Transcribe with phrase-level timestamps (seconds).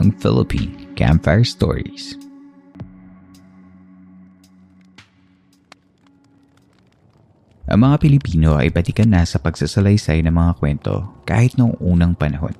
[0.00, 2.16] ang Philippine Campfire Stories.
[7.70, 12.56] Ang mga Pilipino ay batikan na sa pagsasalaysay ng mga kwento kahit noong unang panahon.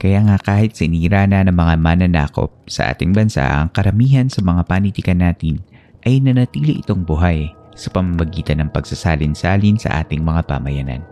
[0.00, 4.64] Kaya nga kahit sinira na ng mga mananakop sa ating bansa ang karamihan sa mga
[4.64, 5.60] panitikan natin
[6.08, 11.04] ay nanatili itong buhay sa pamamagitan ng pagsasalin-salin sa ating mga pamayanan.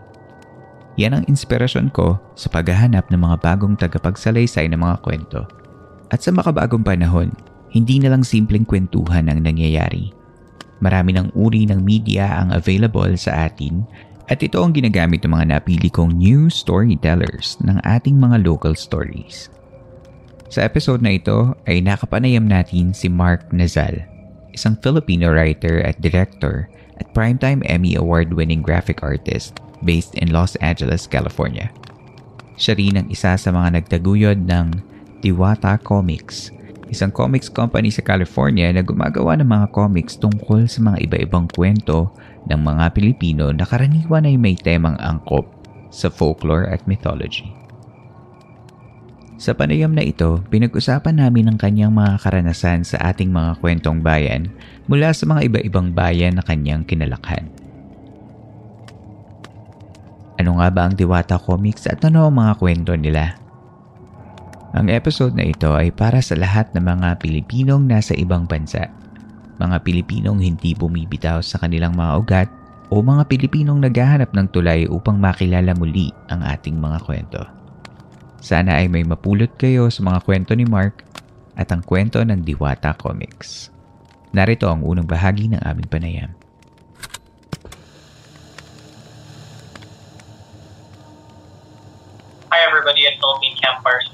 [0.99, 5.47] Yan ang inspirasyon ko sa paghahanap ng mga bagong tagapagsalaysay ng mga kwento.
[6.11, 7.31] At sa makabagong panahon,
[7.71, 10.11] hindi na lang simpleng kwentuhan ang nangyayari.
[10.83, 13.87] Marami ng uri ng media ang available sa atin
[14.27, 19.47] at ito ang ginagamit ng mga napili kong new storytellers ng ating mga local stories.
[20.51, 24.03] Sa episode na ito ay nakapanayam natin si Mark Nazal,
[24.51, 26.67] isang Filipino writer at director
[26.99, 31.71] at Primetime Emmy Award-winning graphic artist based in Los Angeles, California.
[32.59, 34.67] Siya rin ang isa sa mga nagtaguyod ng
[35.23, 36.51] Diwata Comics,
[36.89, 42.11] isang comics company sa California na gumagawa ng mga comics tungkol sa mga iba-ibang kwento
[42.49, 45.45] ng mga Pilipino na karaniwan ay may temang angkop
[45.93, 47.53] sa folklore at mythology.
[49.39, 54.51] Sa panayam na ito, pinag-usapan namin ang kanyang mga karanasan sa ating mga kwentong bayan
[54.91, 57.47] mula sa mga iba-ibang bayan na kanyang kinalakhan.
[60.39, 63.35] Ano nga ba ang Diwata Comics at ano ang mga kwento nila?
[64.71, 68.87] Ang episode na ito ay para sa lahat ng mga Pilipinong nasa ibang bansa.
[69.59, 72.49] Mga Pilipinong hindi bumibitaw sa kanilang mga ugat
[72.87, 77.43] o mga Pilipinong naghahanap ng tulay upang makilala muli ang ating mga kwento.
[78.39, 81.03] Sana ay may mapulot kayo sa mga kwento ni Mark
[81.59, 83.75] at ang kwento ng Diwata Comics.
[84.31, 86.31] Narito ang unang bahagi ng aming panayam.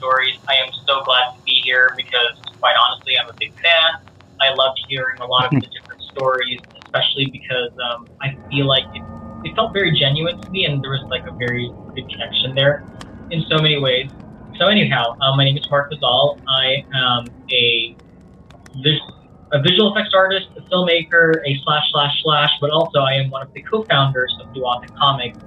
[0.05, 0.37] Stories.
[0.47, 3.89] I am so glad to be here because, quite honestly, I'm a big fan.
[4.37, 8.85] I loved hearing a lot of the different stories, especially because um, I feel like
[8.93, 9.01] it,
[9.49, 12.85] it felt very genuine to me and there was like a very good connection there
[13.31, 14.05] in so many ways.
[14.61, 16.37] So, anyhow, um, my name is Mark Nazal.
[16.47, 17.97] I am a,
[18.85, 19.09] vis-
[19.53, 23.41] a visual effects artist, a filmmaker, a slash slash slash, but also I am one
[23.41, 25.37] of the co founders of Diwata Comics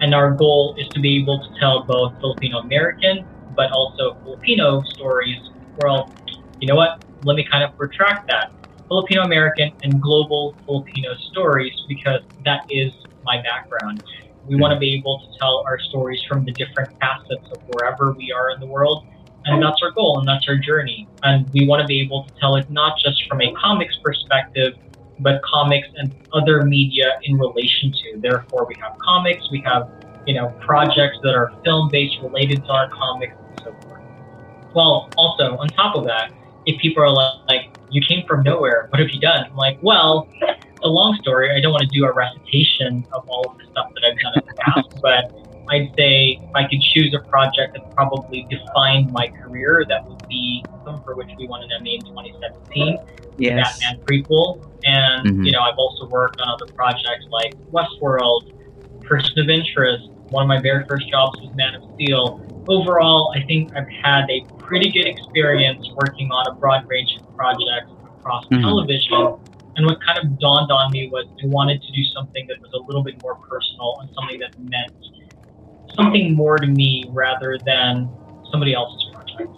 [0.00, 3.24] and our goal is to be able to tell both Filipino American
[3.58, 5.36] but also Filipino stories.
[5.82, 6.14] Well,
[6.60, 7.02] you know what?
[7.24, 8.54] Let me kind of retract that.
[8.86, 12.92] Filipino American and global Filipino stories because that is
[13.24, 14.00] my background.
[14.46, 18.14] We want to be able to tell our stories from the different facets of wherever
[18.16, 19.04] we are in the world.
[19.44, 21.08] And that's our goal and that's our journey.
[21.24, 24.72] And we want to be able to tell it not just from a comics perspective,
[25.18, 28.20] but comics and other media in relation to.
[28.20, 29.82] Therefore, we have comics, we have
[30.28, 34.02] you know projects that are film based related to our comics and so forth.
[34.74, 36.30] Well, also on top of that,
[36.66, 37.12] if people are
[37.48, 40.28] like, "You came from nowhere, what have you done?" I'm like, "Well,
[40.82, 41.50] a long story.
[41.54, 44.32] I don't want to do a recitation of all of the stuff that I've done
[44.36, 45.24] in the past, but."
[45.70, 50.26] I'd say if I could choose a project that probably defined my career, that would
[50.26, 52.98] be something for which we won an Emmy in 2017,
[53.36, 54.60] the Batman prequel.
[54.84, 55.44] And, Mhm.
[55.44, 58.44] you know, I've also worked on other projects like Westworld,
[59.04, 60.08] Person of Interest.
[60.30, 62.40] One of my very first jobs was Man of Steel.
[62.68, 67.34] Overall, I think I've had a pretty good experience working on a broad range of
[67.34, 67.90] projects
[68.20, 68.60] across Mhm.
[68.60, 69.38] television.
[69.76, 72.72] And what kind of dawned on me was I wanted to do something that was
[72.74, 74.92] a little bit more personal and something that meant
[75.94, 78.10] something more to me rather than
[78.50, 79.50] somebody else's project.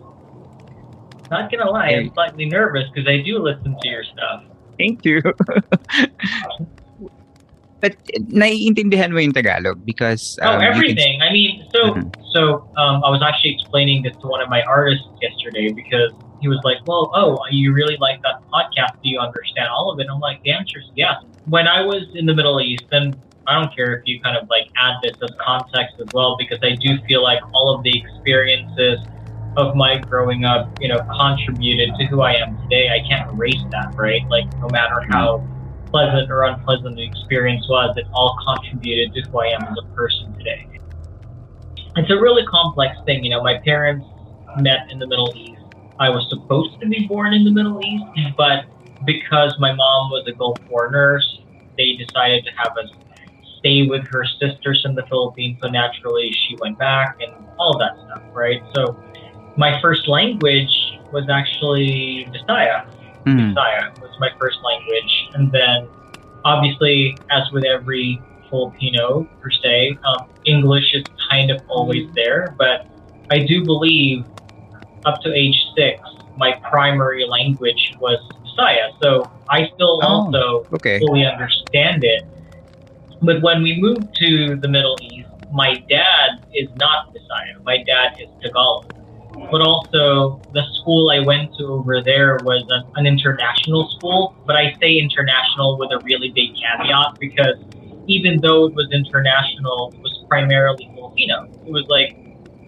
[1.31, 4.45] Not gonna lie, I'm slightly nervous because I do listen to your stuff.
[4.79, 5.21] Thank you.
[7.81, 7.97] But
[8.29, 11.21] naiintindihan mo yung Tagalog because Oh, um, can- everything.
[11.25, 12.13] I mean, so Mhm.
[12.33, 12.41] so
[12.77, 16.61] um, I was actually explaining this to one of my artists yesterday because he was
[16.65, 18.97] like, "Well, oh, you really like that podcast?
[19.03, 21.17] Do you understand all of it?" I'm like, "The answer is yes."
[21.49, 23.17] When I was in the Middle East, and
[23.49, 26.61] I don't care if you kind of like add this as context as well, because
[26.63, 29.01] I do feel like all of the experiences
[29.57, 32.89] of my growing up, you know, contributed to who I am today.
[32.89, 34.23] I can't erase that, right?
[34.31, 35.43] Like, no matter how
[35.91, 39.95] pleasant or unpleasant the experience was, it all contributed to who I am as a
[39.95, 40.67] person today.
[41.97, 43.25] It's a really complex thing.
[43.25, 44.07] You know, my parents
[44.59, 45.61] met in the Middle East.
[45.99, 48.65] I was supposed to be born in the Middle East, but
[49.05, 51.41] because my mom was a Gulf War nurse,
[51.77, 52.91] they decided to have us
[53.59, 55.59] stay with her sisters in the Philippines.
[55.63, 58.63] So naturally, she went back and all that stuff, right?
[58.75, 58.97] So
[59.57, 60.71] my first language
[61.13, 62.87] was actually Visaya.
[63.27, 63.55] Mm.
[64.01, 65.89] Was my first language, and then
[66.45, 72.55] obviously, as with every Filipino per se, um, English is kind of always there.
[72.59, 72.87] But
[73.31, 74.25] I do believe
[75.05, 75.99] up to age six,
[76.37, 80.07] my primary language was Visaya, so I still Oh.
[80.07, 80.99] also Okay.
[80.99, 82.23] fully understand it.
[83.23, 87.63] But when we moved to the Middle East, my dad is not Visaya.
[87.65, 88.87] My dad is Tagalog.
[89.51, 94.35] But also, the school I went to over there was an, an international school.
[94.47, 97.57] But I say international with a really big caveat because
[98.07, 101.49] even though it was international, it was primarily Filipino.
[101.67, 102.17] It was like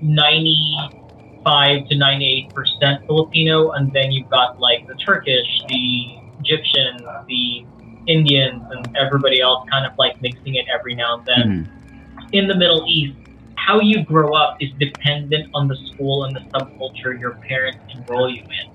[0.00, 6.98] 95 to 98% Filipino, and then you've got like the Turkish, the Egyptian,
[7.28, 7.66] the
[8.06, 12.32] Indians, and everybody else kind of like mixing it every now and then Mhm.
[12.32, 13.16] in the Middle East,
[13.66, 18.28] how you grow up is dependent on the school and the subculture your parents enroll
[18.30, 18.66] you in.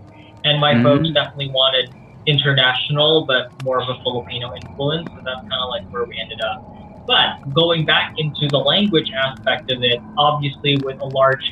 [0.52, 0.84] And my Mhm.
[0.84, 1.90] folks definitely wanted
[2.26, 5.10] international, but more of a Filipino influence.
[5.16, 6.64] So that's kind of like where we ended up.
[7.08, 11.44] But going back into the language aspect of it, obviously with a large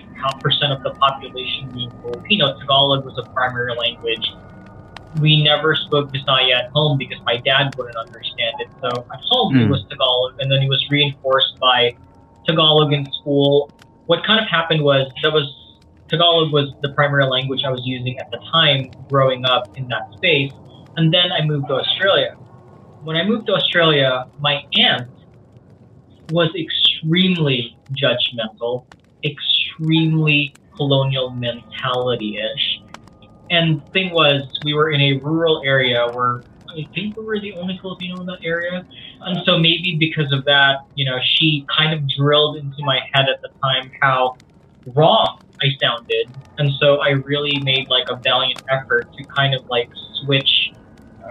[0.42, 4.26] percent of the population being Filipino, Tagalog was a primary language.
[5.14, 8.70] We never spoke Visaya at home because my dad wouldn't understand it.
[8.84, 9.70] So at home it Mm.
[9.70, 11.96] was Tagalog, and then it was reinforced by
[12.46, 13.72] Tagalog in school.
[14.06, 15.66] What kind of happened was that was
[16.08, 20.14] Tagalog was the primary language I was using at the time growing up in that
[20.14, 20.52] space.
[20.98, 22.36] And then I moved to Australia.
[23.04, 25.10] When I moved to Australia, my aunt
[26.30, 28.86] was extremely judgmental,
[29.24, 32.82] extremely colonial mentality ish.
[33.50, 36.44] And thing was, we were in a rural area where
[36.76, 38.86] I think we were the only Filipino in that area.
[39.22, 43.26] And so maybe because of that, you know, she kind of drilled into my head
[43.30, 44.38] at the time how
[44.96, 46.30] wrong I sounded.
[46.58, 49.90] And so I really made like a valiant effort to kind of like
[50.22, 50.72] switch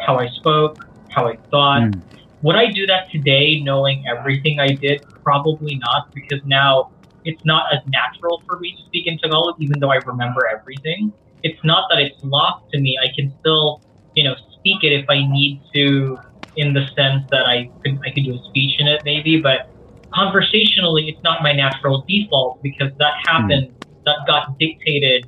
[0.06, 1.82] how I spoke, how I thought.
[1.82, 2.02] Mm.
[2.43, 5.05] Would I do that today knowing everything I did?
[5.23, 6.91] Probably not, because now
[7.25, 11.12] it's not as natural for me to speak in Tagalog, even though I remember everything.
[11.43, 12.99] It's not that it's lost to me.
[13.02, 13.81] I can still,
[14.14, 16.18] you know, speak it if I need to,
[16.56, 19.70] in the sense that I could I could do a speech in it maybe, but
[20.14, 23.74] conversationally, it's not my natural default because that happened.
[24.06, 25.26] That got dictated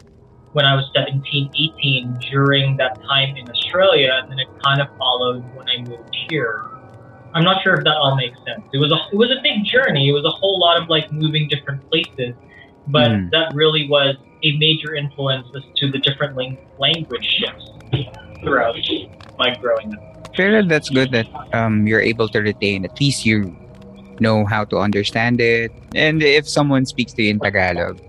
[0.53, 1.51] when I was 17,
[1.83, 6.17] 18 during that time in Australia, and then it kind of followed when I moved
[6.29, 6.63] here.
[7.35, 8.63] I'm not sure if that all makes sense.
[8.73, 10.09] It was a it was a big journey.
[10.09, 12.35] It was a whole lot of like moving different places,
[12.87, 13.31] but Mm.
[13.33, 16.37] that really was a major influence as to the different
[16.79, 17.65] language shifts
[18.43, 18.77] throughout
[19.39, 20.03] my growing up.
[20.37, 22.85] Pero that's good that um you're able to retain.
[22.85, 23.57] At least you
[24.21, 25.73] know how to understand it.
[25.95, 28.01] And if someone speaks to you in Tagalog,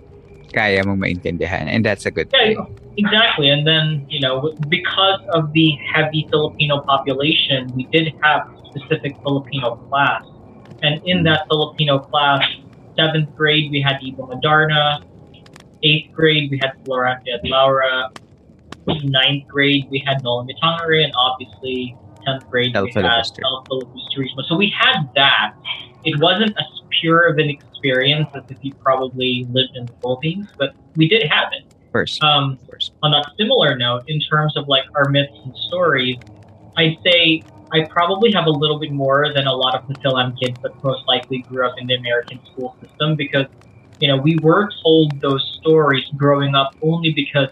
[0.52, 1.68] kaya mong maintindihan.
[1.68, 2.80] And that's a good Yeah, thing.
[2.98, 3.50] exactly.
[3.50, 9.76] And then, you know, because of the heavy Filipino population, we did have specific Filipino
[9.88, 10.24] class.
[10.84, 12.44] And in that Filipino class,
[12.96, 15.04] seventh grade, we had Ibong Adarna.
[15.84, 18.10] Eighth grade, we had Florante Laura.
[18.88, 21.04] Ninth grade, we had Noli Me Tangere.
[21.04, 21.96] And obviously,
[22.28, 23.04] 10th grade, El we had.
[23.44, 24.44] El Filibusterismo.
[24.48, 25.54] So we had that.
[26.04, 26.66] It wasn't as
[27.02, 31.24] pure of an experience as if you probably lived in the Philippines, but we did
[31.30, 31.74] have it.
[31.92, 32.92] First, Um, course.
[33.04, 36.18] on that similar note, in terms of like our myths and stories,
[36.76, 40.40] I'd say I probably have a little bit more than a lot of the Philam
[40.40, 43.46] kids that most likely grew up in the American school system because
[44.00, 47.50] you know, we were told those stories growing up only because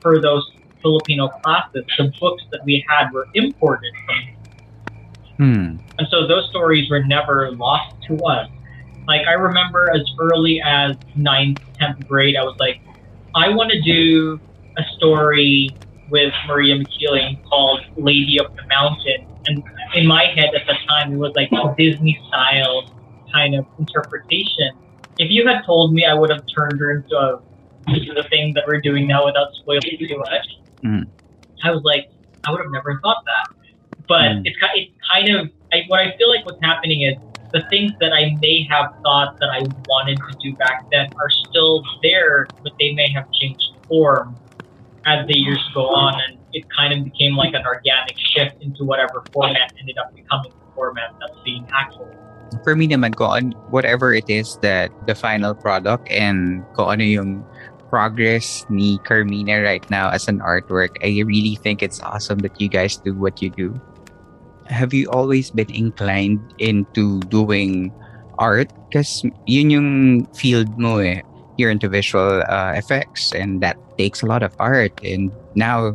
[0.00, 0.50] for those
[0.82, 4.42] Filipino classes, the books that we had were imported from.
[5.36, 5.76] Hmm.
[5.98, 8.48] And so those stories were never lost to us.
[9.06, 12.80] Like I remember as early as ninth, tenth grade, I was like,
[13.34, 14.38] I want to do
[14.76, 15.70] a story
[16.10, 19.26] with Maria Makiling called Lady of the Mountain.
[19.46, 22.84] And in my head at the time, it was like a Disney style
[23.32, 24.70] kind of interpretation.
[25.18, 27.40] If you had told me, I would have turned her into a
[27.88, 30.46] into the thing that we're doing now without spoiling too much.
[30.84, 31.06] Mm.
[31.64, 32.10] I was like,
[32.46, 33.54] I would have never thought that.
[34.08, 34.46] But Mm.
[34.46, 37.16] it's it's kind of I, what I feel like what's happening is
[37.52, 41.30] the things that I may have thought that I wanted to do back then are
[41.48, 44.34] still there, but they may have changed form
[45.06, 48.84] as the years go on, and it kind of became like an organic shift into
[48.84, 52.08] whatever format ended up becoming the format that's being actual.
[52.64, 57.30] For me naman, an- whatever it is that the final product and kung ano yung
[57.92, 62.72] progress ni Carmina right now as an artwork, I really think it's awesome that you
[62.72, 63.76] guys do what you do.
[64.64, 67.92] Have you always been inclined into doing
[68.40, 68.72] art?
[68.88, 69.88] Because yun yung
[70.32, 71.20] field mo eh.
[71.60, 74.96] You're into visual uh, effects and that takes a lot of art.
[75.04, 75.92] And now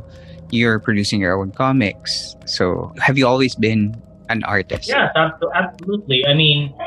[0.53, 2.37] you're producing your own comics.
[2.45, 3.97] So have you always been
[4.29, 4.87] an artist?
[4.87, 6.21] Yes, absolutely.
[6.29, 6.77] I mean,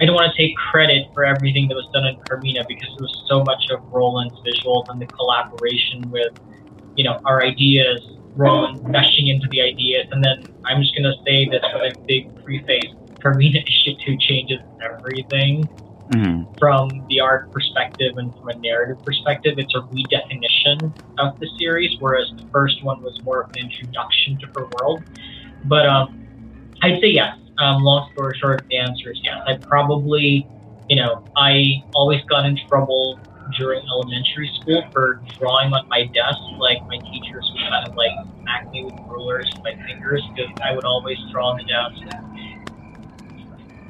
[0.00, 3.00] I don't want to take credit for everything that was done in Carmina because it
[3.00, 6.32] was so much of Roland's visuals and the collaboration with,
[6.96, 8.02] you know, our ideas,
[8.34, 12.28] Roland meshing into the ideas, and then I'm just gonna say this with a big
[12.44, 15.68] preface: Carmina issue two changes everything
[16.12, 16.46] Mhm.
[16.58, 19.58] from the art perspective and from a narrative perspective.
[19.58, 24.38] It's a redefinition of the series, whereas the first one was more of an introduction
[24.38, 25.02] to her world.
[25.64, 26.25] But um,
[26.82, 27.36] I'd say yes.
[27.58, 29.40] Um, long story short, the answer is yes.
[29.46, 30.46] I probably,
[30.88, 33.18] you know, I always got in trouble
[33.56, 36.38] during elementary school for drawing on my desk.
[36.58, 38.10] Like my teachers would kind of like
[38.42, 41.96] smack me with rulers in my fingers because I would always draw on the desk.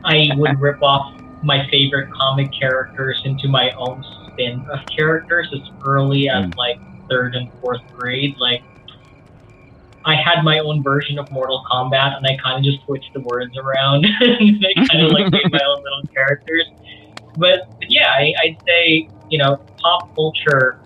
[0.05, 1.12] I would rip off
[1.43, 6.78] my favorite comic characters into my own spin of characters as early as like
[7.09, 8.37] third and fourth grade.
[8.38, 8.62] Like
[10.06, 13.20] I had my own version of Mortal Kombat, and I kind of just switched the
[13.20, 14.06] words around.
[14.20, 16.64] and I kind of like made my own little characters.
[17.36, 20.80] But, but yeah, I, I'd say you know pop culture,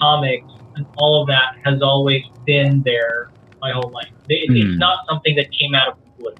[0.00, 4.08] comics, and all of that has always been there my whole life.
[4.28, 4.56] It, Hmm.
[4.56, 6.34] It's not something that came out of the blue.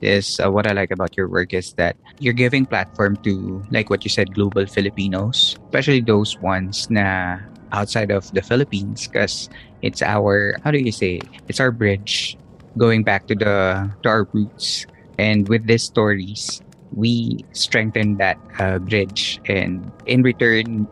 [0.00, 3.90] is uh, what I like about your work is that you're giving platform to like
[3.90, 7.36] what you said global Filipinos especially those ones na
[7.72, 9.50] outside of the Philippines because
[9.82, 11.20] it's our how do you say?
[11.48, 12.36] It's our bridge
[12.78, 14.86] going back to the to our roots.
[15.18, 16.62] And with these stories
[16.94, 19.40] we strengthen that uh, bridge.
[19.46, 20.88] And in return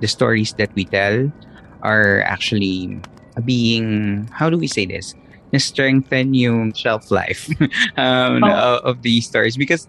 [0.00, 1.30] the stories that we tell
[1.82, 3.00] are actually
[3.44, 5.14] being how do we say this?
[5.56, 7.48] Strengthen your shelf life
[7.96, 8.80] um, Oh.
[8.84, 9.56] of, these stories.
[9.56, 9.88] Because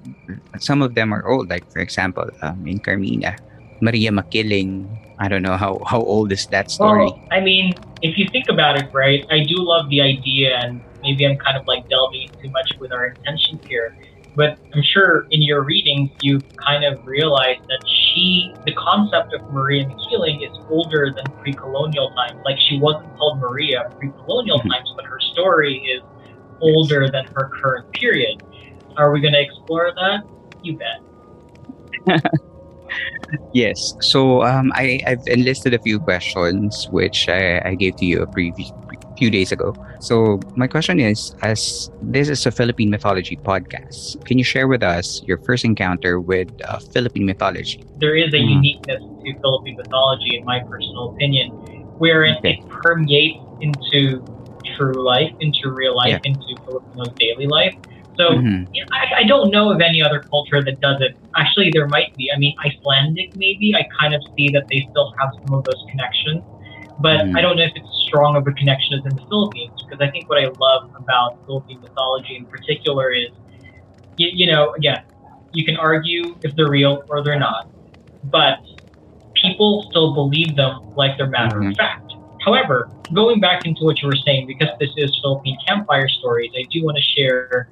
[0.59, 1.49] some of them are old.
[1.49, 3.35] Like for example, um, in Carmina,
[3.81, 4.97] Maria Makiling.
[5.19, 7.05] I don't know how how old is that story.
[7.05, 10.81] Well, I mean, if you think about it, right, I do love the idea, and
[11.01, 13.93] maybe I'm kind of like delving too much with our intentions here.
[14.35, 19.41] But I'm sure in your readings, you kind of realized that she, the concept of
[19.51, 22.39] Maria Makiling is older than pre colonial times.
[22.45, 24.69] Like, she wasn't called Maria pre colonial Mhm.
[24.69, 26.03] times, but her story is
[26.61, 28.37] older than her current period.
[28.97, 30.21] Are we going to explore that?
[30.61, 32.23] You bet.
[33.51, 33.93] Yes.
[34.01, 38.27] So um, I I've enlisted a few questions which I, I gave to you a
[38.27, 38.71] previous
[39.17, 39.75] few days ago.
[39.99, 44.83] So my question is, as this is a Philippine mythology podcast, can you share with
[44.83, 47.83] us your first encounter with uh, Philippine mythology?
[47.95, 48.61] there is a Mhm.
[48.61, 51.51] uniqueness to Philippine mythology, in my personal opinion,
[51.97, 52.51] wherein Okay.
[52.51, 54.21] it permeates into
[54.77, 57.73] true life, into real life, into Filipino's daily life.
[58.17, 58.67] So Mhm.
[58.91, 61.11] I, I don't know of any other culture that does it.
[61.35, 62.29] Actually, there might be.
[62.33, 63.73] I mean, Icelandic maybe.
[63.75, 66.43] I kind of see that they still have some of those connections,
[66.99, 67.37] but Mhm.
[67.37, 69.71] I don't know if it's as strong of a connection as in the Philippines.
[69.87, 73.29] Because I think what I love about Philippine mythology in particular is,
[74.17, 74.99] you, you know, again,
[75.51, 77.65] you can argue if they're real or they're not,
[78.23, 78.59] but
[79.35, 81.71] people still believe them like they're matter Mhm.
[81.71, 82.13] of fact.
[82.43, 86.65] However, going back into what you were saying, because this is Philippine campfire stories, I
[86.71, 87.69] do want to share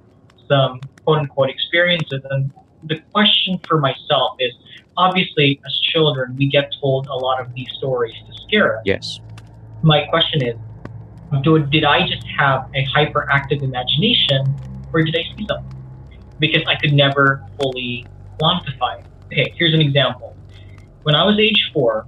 [0.47, 2.21] some quote unquote experiences.
[2.29, 2.51] And
[2.83, 4.53] the question for myself is
[4.97, 8.83] obviously, as children, we get told a lot of these stories to scare us.
[8.85, 9.19] Yes.
[9.81, 10.55] My question is
[11.41, 14.53] do, did I just have a hyperactive imagination
[14.93, 15.79] or did I see something?
[16.39, 18.05] Because I could never fully
[18.39, 19.05] quantify it.
[19.25, 20.35] Okay, here's an example.
[21.03, 22.07] when I was age four,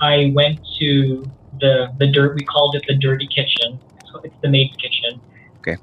[0.00, 1.24] I went to
[1.60, 2.34] the the dirt.
[2.34, 3.78] We called it the dirty kitchen.
[4.10, 5.20] So it's the maid's kitchen.
[5.60, 5.76] Okay.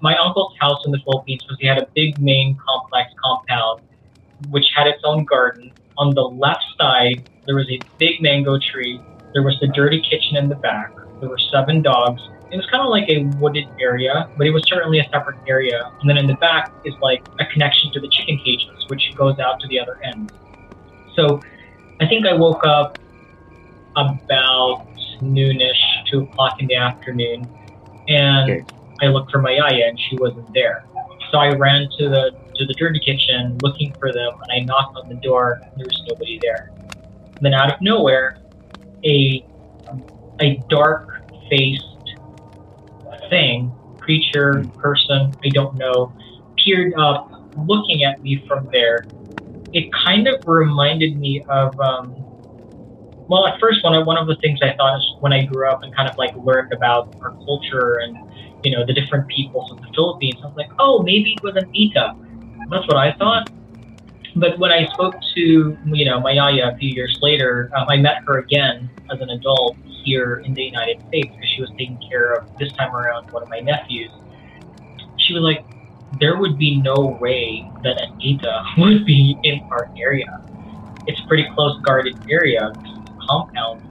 [0.00, 3.82] My uncle's house in the Philippines was he had a big main complex compound,
[4.50, 5.72] which had its own garden.
[5.98, 9.00] On the left side, there was a big mango tree.
[9.34, 10.94] There was the dirty kitchen in the back.
[11.20, 12.22] There were seven dogs.
[12.50, 15.92] It was kind of like a wooded area, but it was certainly a separate area.
[16.00, 19.38] And then in the back is like a connection to the chicken cages, which goes
[19.38, 20.32] out to the other end.
[21.14, 21.40] So
[22.00, 22.98] I think I woke up
[23.96, 24.86] about
[25.20, 27.46] noonish, two o'clock in the afternoon,
[28.08, 28.77] and Okay.
[29.00, 30.84] I looked for my yaya, and she wasn't there.
[31.30, 34.96] So I ran to the to the dirty kitchen looking for them, and I knocked
[34.96, 35.60] on the door.
[35.62, 36.72] And there was nobody there.
[37.36, 38.38] And then out of nowhere,
[39.04, 39.46] a
[40.40, 41.84] a dark faced
[43.30, 46.12] thing, creature, person, I don't know,
[46.56, 47.30] peered up,
[47.66, 49.06] looking at me from there.
[49.72, 52.16] It kind of reminded me of um,
[53.28, 55.68] well, at first, one of one of the things I thought is when I grew
[55.68, 58.16] up and kind of like learned about our culture and
[58.64, 61.56] you know the different peoples of the Philippines, I was like, oh, maybe it was
[61.56, 62.16] an Ita.
[62.70, 63.50] That's what I thought.
[64.36, 67.96] But when I spoke to you know my yaya a few years later, um, I
[67.96, 71.98] met her again as an adult here in the United States because she was taking
[72.08, 74.10] care of this time around one of my nephews.
[75.16, 75.64] She was like,
[76.20, 80.44] there would be no way that an Ita would be in our area.
[81.06, 82.72] It's a pretty close guarded area
[83.28, 83.82] compound.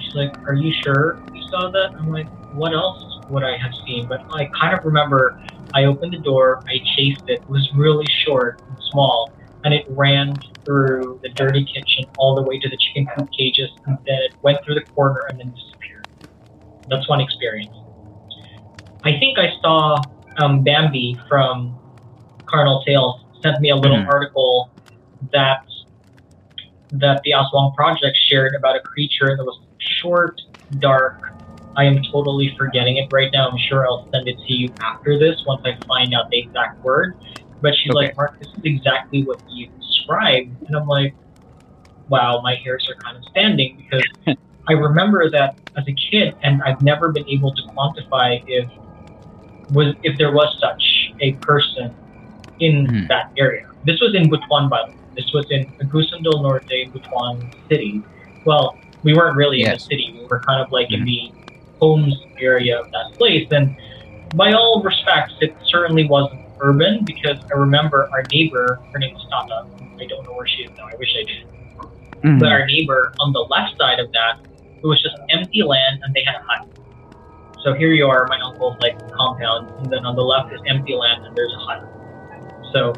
[0.00, 1.94] She's like, Are you sure you saw that?
[1.98, 4.06] I'm like, What else would I have seen?
[4.08, 5.34] But I kind of remember
[5.74, 7.40] I opened the door, I chased it.
[7.42, 9.32] It was really short and small,
[9.64, 13.70] and it ran through the dirty kitchen all the way to the chicken coop cages,
[13.86, 16.06] and then it went through the corner and then disappeared.
[16.88, 17.74] That's one experience.
[19.04, 20.04] I think I saw
[20.36, 21.78] um, Bambi from
[22.48, 24.06] Carnal Tales sent me a little Mhm.
[24.06, 24.70] article
[25.32, 25.60] that
[26.92, 30.38] that the Aswang Project shared about a creature that was short,
[30.78, 31.14] dark.
[31.76, 33.48] I am totally forgetting it right now.
[33.48, 36.82] I'm sure I'll send it to you after this once I find out the exact
[36.84, 37.16] word.
[37.60, 38.06] But she's Okay.
[38.06, 40.50] like, Mark, this is exactly what you described.
[40.66, 41.14] And I'm like,
[42.08, 44.04] wow, my hairs are kind of standing because
[44.68, 48.68] I remember that as a kid, and I've never been able to quantify if
[49.70, 50.82] was if there was such
[51.20, 51.96] a person
[52.58, 53.08] in Mhm.
[53.08, 53.62] that area.
[53.84, 54.98] This was in Butuan, by the way.
[55.16, 58.04] This was in Agusan del Norte, Butuan City.
[58.44, 60.12] Well, we weren't really in the city.
[60.14, 61.34] We were kind of like in the
[61.82, 63.48] homes area of that place.
[63.50, 63.76] And
[64.36, 69.26] by all respects, it certainly wasn't urban because I remember our neighbor, her name was
[69.28, 69.66] Tata.
[70.00, 70.86] I don't know where she is now.
[70.86, 71.46] I wish I did.
[72.22, 72.38] Mhm.
[72.38, 74.38] But our neighbor on the left side of that,
[74.82, 76.68] it was just empty land and they had a hut.
[77.64, 80.94] So here you are, my uncle's like compound, and then on the left is empty
[80.94, 81.82] land and there's a hut.
[82.72, 82.92] So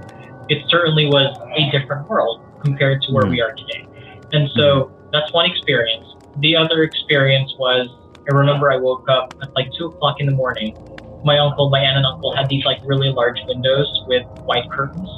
[0.48, 3.86] it certainly was a different world compared to where we are today.
[4.32, 6.06] And so that's one experience.
[6.38, 7.88] The other experience was
[8.30, 10.76] I remember I woke up at like two o'clock in the morning.
[11.24, 15.08] My uncle, my aunt and uncle had these like really large windows with white curtains.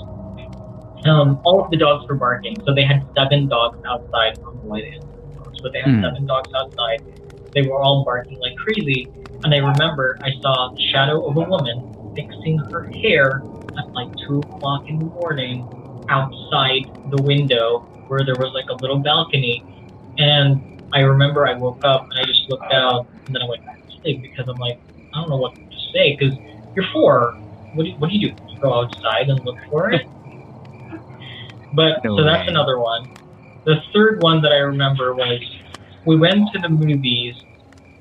[1.05, 4.67] Um, all of the dogs were barking, so they had seven dogs outside on the
[4.67, 5.03] way in.
[5.63, 6.03] So they had Hmm.
[6.03, 7.03] seven dogs outside.
[7.55, 9.09] They were all barking like crazy.
[9.45, 13.43] And I remember I saw the shadow of a woman fixing her hair
[13.79, 15.69] at like two o'clock in the morning
[16.09, 19.65] outside the window where there was like a little balcony.
[20.19, 23.65] And I remember I woke up and I just looked out and then I went
[23.65, 24.79] back to sleep because I'm like,
[25.15, 26.37] I don't know what to say because
[26.75, 27.35] you're four.
[27.73, 28.37] What do, what do you do?
[28.49, 30.03] You go outside and look for it?
[31.75, 32.53] but No so that's way.
[32.53, 33.09] another one.
[33.65, 35.41] The third one that I remember was
[36.07, 37.35] we went to the movies,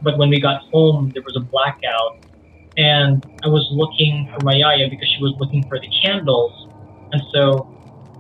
[0.01, 2.19] but when we got home, there was a blackout.
[2.77, 6.51] And I was looking for my yaya because she was looking for the candles.
[7.11, 7.67] And so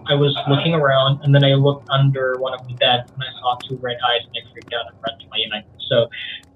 [0.07, 3.39] I was looking around, and then I looked under one of the beds, and I
[3.39, 5.63] saw two red eyes, and I freaked out and ran to my yaya.
[5.89, 6.09] So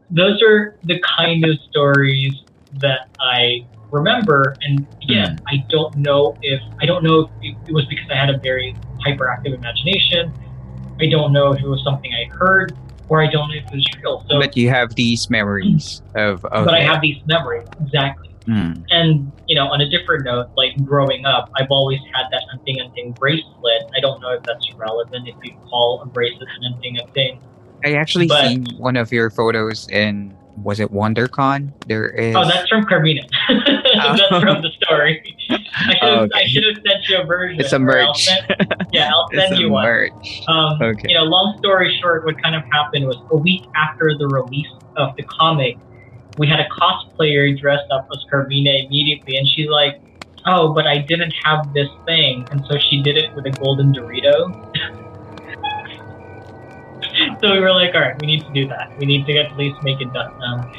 [0.10, 2.34] those are the kind of stories
[2.80, 4.56] that I remember.
[4.62, 5.48] And again, hmm.
[5.48, 8.38] I don't know if I don't know if it, it was because I had a
[8.38, 10.34] very hyperactive imagination.
[11.00, 13.72] I don't know if it was something I heard, or I don't know if it
[13.72, 14.26] was real.
[14.30, 18.29] So, but you have these memories of, of but I have these memories exactly.
[18.50, 18.84] Mm.
[18.90, 22.80] And you know, on a different note, like growing up, I've always had that anting
[22.82, 23.84] anting bracelet.
[23.96, 27.40] I don't know if that's relevant if you call a bracelet an anting anting.
[27.86, 31.72] I actually But- seen one of your photos in was it WonderCon?
[31.88, 33.22] There is Oh, that's from Carmina.
[33.48, 35.24] that's from the story.
[35.50, 36.40] I should have, Oh, okay.
[36.42, 37.62] I should have sent you a version.
[37.62, 38.26] it's a or I'll merch.
[38.26, 38.46] send-
[38.92, 39.86] yeah, I'll it's send a you one.
[39.86, 40.42] merch.
[40.50, 41.06] Um, Okay.
[41.10, 44.68] You know, long story short, what kind of happened was a week after the release
[44.98, 45.78] of the comic,
[46.40, 50.02] we had a cosplayer dressed up as Carmina immediately, and she's like,
[50.46, 53.94] "Oh, but I didn't have this thing," and so she did it with a golden
[53.94, 54.56] Dorito.
[57.42, 58.98] so we were like, all right, we need to do that.
[58.98, 60.32] We need to at least make it done.
[60.42, 60.72] Um,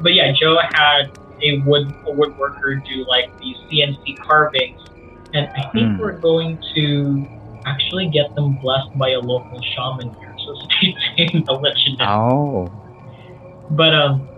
[0.00, 1.10] but yeah, Joe had
[1.42, 4.80] a wood a woodworker do like these CNC carvings,
[5.34, 5.98] and I think Hmm.
[5.98, 7.26] we're going to
[7.66, 10.34] actually get them blessed by a local shaman here.
[10.38, 11.44] So stay tuned.
[11.50, 12.06] I'll let you know.
[12.06, 12.72] Oh.
[13.70, 14.28] But um,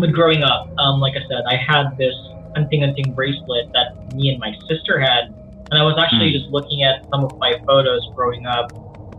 [0.00, 2.14] but growing up, um, like I said, I had this
[2.56, 5.32] anting anting bracelet that me and my sister had,
[5.70, 6.38] and I was actually Hmm.
[6.38, 8.72] just looking at some of my photos growing up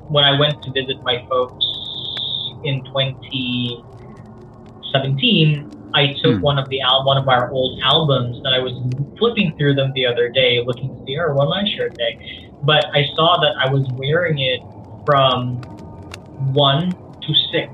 [0.10, 1.64] when I went to visit my folks
[2.64, 5.70] in 2017.
[5.94, 6.42] I took Hmm.
[6.42, 8.72] one of the al- one of our old albums, that I was
[9.18, 12.18] flipping through them the other day, looking to see, oh, what am I sure day?
[12.64, 14.62] But I saw that I was wearing it
[15.06, 15.58] from
[16.54, 17.74] one to six.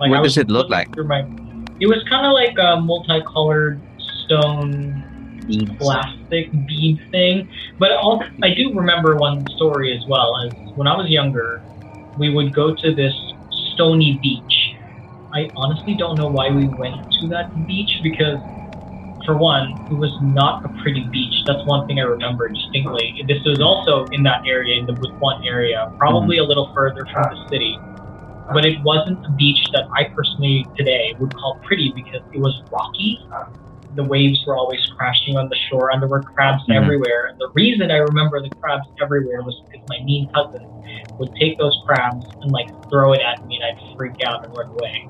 [0.00, 0.94] Like, What was does it look like?
[0.94, 1.24] through my-
[1.80, 3.80] it was kind of like a multicolored
[4.24, 5.04] stone
[5.46, 5.70] Beads.
[5.78, 7.48] plastic bead thing.
[7.78, 10.36] But also, I do remember one story as well.
[10.44, 11.62] As when I was younger,
[12.18, 13.14] we would go to this
[13.74, 14.74] stony beach.
[15.32, 18.38] I honestly don't know why we went to that beach because,
[19.24, 21.44] for one, it was not a pretty beach.
[21.46, 23.22] That's one thing I remember distinctly.
[23.28, 26.44] This was also in that area, in the Butuan area, probably mm-hmm.
[26.44, 27.78] a little further from the city.
[28.52, 32.62] But it wasn't a beach that I personally today would call pretty because it was
[32.72, 33.18] rocky
[33.94, 36.74] the waves were always crashing on the shore and there were crabs Mhm.
[36.76, 37.26] everywhere.
[37.26, 40.64] And the reason I remember the crabs everywhere was because my mean cousin
[41.18, 44.56] would take those crabs and like throw it at me and I'd freak out and
[44.56, 45.08] run away.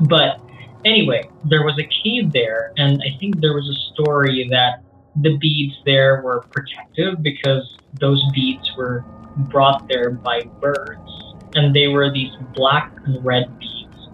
[0.00, 0.40] But
[0.84, 4.82] anyway, there was a cave there and I think there was a story that
[5.16, 9.04] the beads there were protective because those beads were
[9.50, 14.08] brought there by birds and they were these black and red beads.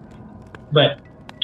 [0.71, 1.01] But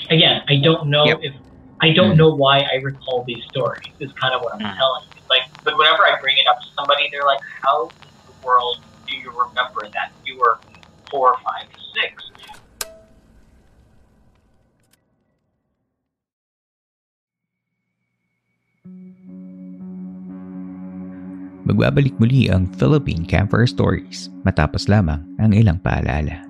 [0.10, 1.20] again, I don't know Yep.
[1.22, 1.34] if
[1.82, 2.18] I don't Mm.
[2.18, 3.84] know why I recall these stories.
[4.00, 4.78] Is kind of what I'm Mm.
[4.78, 5.22] telling you.
[5.30, 8.78] Like, but whenever I bring it up to somebody, they're like, "How in the world
[9.08, 10.10] do you remember that?
[10.24, 10.60] You were
[11.12, 12.14] four, five, six.
[21.64, 26.44] Magbabalik muli ang Philippine Camper Stories matapos lamang ang ilang paalala.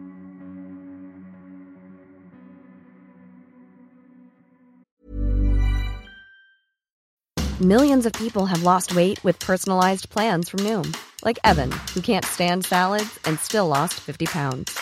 [7.62, 10.90] Millions of people have lost weight with personalized plans from Noom,
[11.24, 14.76] like Evan, who can't stand salads and still lost 50 pounds.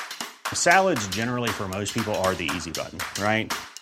[0.54, 3.54] Salads, generally, for most people, are the easy button, right?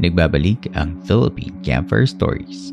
[0.00, 2.72] Nagbabalik ang Philippine Camper Stories.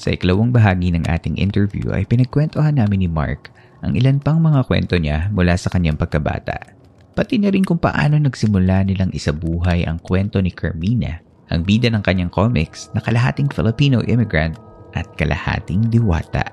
[0.00, 3.52] Sa ikalawang bahagi ng ating interview ay pinagkwentuhan namin ni Mark
[3.84, 6.56] ang ilan pang mga kwento niya mula sa kanyang pagkabata.
[7.12, 12.02] Pati na rin kung paano nagsimula nilang isabuhay ang kwento ni Carmina, ang bida ng
[12.02, 14.56] kanyang comics na kalahating Filipino immigrant
[14.94, 16.46] at kalahating diwata.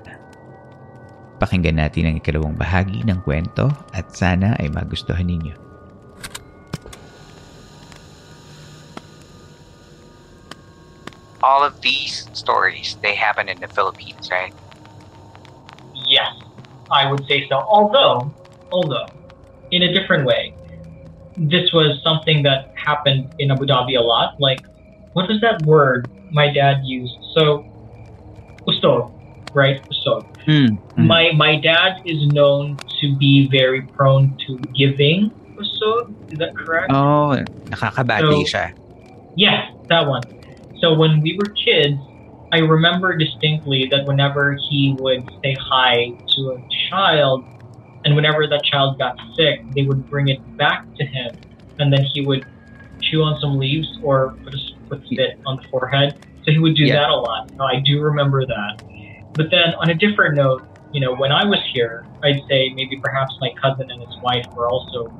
[1.38, 5.68] Pakinggan natin ang ikalawang bahagi ng kwento at sana ay magustuhan ninyo.
[11.42, 14.52] all of these stories they happen in the Philippines, right?
[16.06, 16.32] Yes,
[16.90, 17.56] I would say so.
[17.56, 18.32] Although,
[18.72, 19.08] although,
[19.70, 20.54] in a different way,
[21.36, 24.40] this was something that happened in Abu Dhabi a lot.
[24.40, 24.60] Like,
[25.12, 27.14] what was that word my dad used?
[27.34, 27.64] So,
[28.66, 29.12] usto,
[29.54, 29.80] right?
[29.90, 30.22] Usto.
[30.44, 31.06] Hmm, hmm.
[31.06, 35.30] My my dad is known to be very prone to giving.
[35.58, 36.92] Usto, is that correct?
[36.92, 37.36] Oh,
[37.70, 38.72] nakakabati So- siya.
[39.36, 40.22] Yeah, that one.
[40.80, 41.98] So when we were kids,
[42.52, 47.44] I remember distinctly that whenever he would say hi to a child,
[48.04, 51.34] and whenever that child got sick, they would bring it back to him,
[51.78, 52.44] and then he would
[53.02, 54.58] chew on some leaves or put a
[54.90, 56.18] would sit on the forehead.
[56.44, 57.00] So he would do Yeah.
[57.00, 57.50] that a lot.
[57.56, 58.82] So I do remember that.
[59.34, 62.98] But then on a different note, you know, when I was here, I'd say maybe
[63.02, 65.12] perhaps my cousin and his wife were also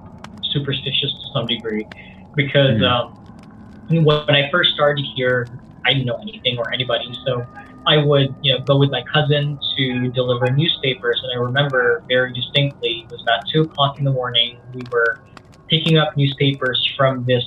[0.42, 1.86] superstitious to some degree
[2.34, 2.90] because Mhm.
[2.90, 5.46] um, when I first started here,
[5.84, 7.12] I didn't know anything or anybody.
[7.26, 7.44] So
[7.86, 11.20] I would, you know, go with my cousin to deliver newspapers.
[11.22, 14.58] And I remember very distinctly, it was about two o'clock in the morning.
[14.74, 15.20] We were
[15.68, 17.44] picking up newspapers from this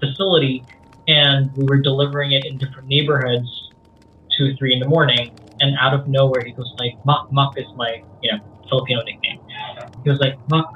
[0.00, 0.62] facility
[1.08, 3.48] and we were delivering it in different neighborhoods
[4.36, 5.32] two, three in the morning.
[5.60, 8.38] And out of nowhere, he goes like, Mak, Mak is my, you know,
[8.68, 9.40] Filipino nickname.
[10.04, 10.66] He was like, Mak,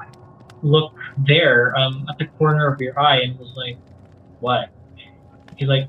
[0.62, 0.92] look
[1.26, 3.20] there um, at the corner of your eye.
[3.20, 3.76] And was like,
[4.40, 4.70] what?
[5.56, 5.88] He's like,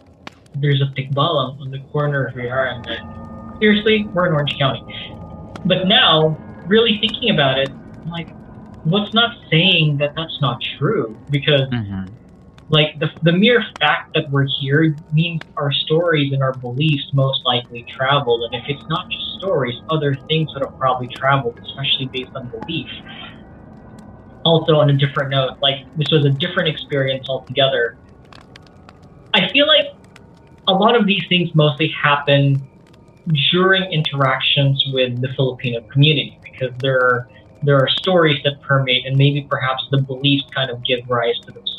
[0.56, 2.71] there's a tikbalang on the corner of your eye.
[2.71, 4.06] I'm like, seriously?
[4.13, 4.84] We're in Orange County.
[5.65, 8.30] But now, really thinking about it, I'm like,
[8.84, 11.17] what's not saying that that's not true?
[11.30, 12.10] Because Mhm.
[12.72, 17.42] Like the, the mere fact that we're here means our stories and our beliefs most
[17.46, 22.10] likely traveled and if it's not just stories other things would have probably traveled especially
[22.14, 22.88] based on belief
[24.46, 27.98] also on a different note like this was a different experience altogether.
[29.34, 29.86] I feel like
[30.68, 32.68] a lot of these things mostly happen
[33.52, 37.28] during interactions with the filipino community because there are
[37.62, 41.52] there are stories that permeate and maybe perhaps the beliefs kind of give rise to
[41.52, 41.71] themselves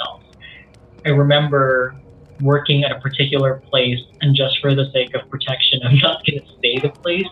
[1.05, 1.97] I remember
[2.41, 6.41] working at a particular place, and just for the sake of protection, I'm not going
[6.41, 7.27] to say the place,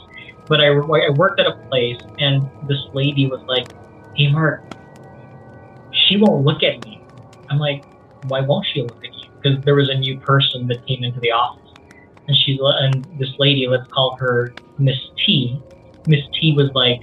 [0.48, 3.66] but I, I worked at a place, and this lady was like,
[4.16, 4.62] Hey, Mark,
[5.92, 7.00] she won't look at me.
[7.48, 7.84] I'm like,
[8.22, 9.28] Why won't she look at you?
[9.42, 11.72] Because there was a new person that came into the office,
[12.28, 15.60] and she and this lady, let's call her Miss T.
[16.06, 17.00] Miss T was like,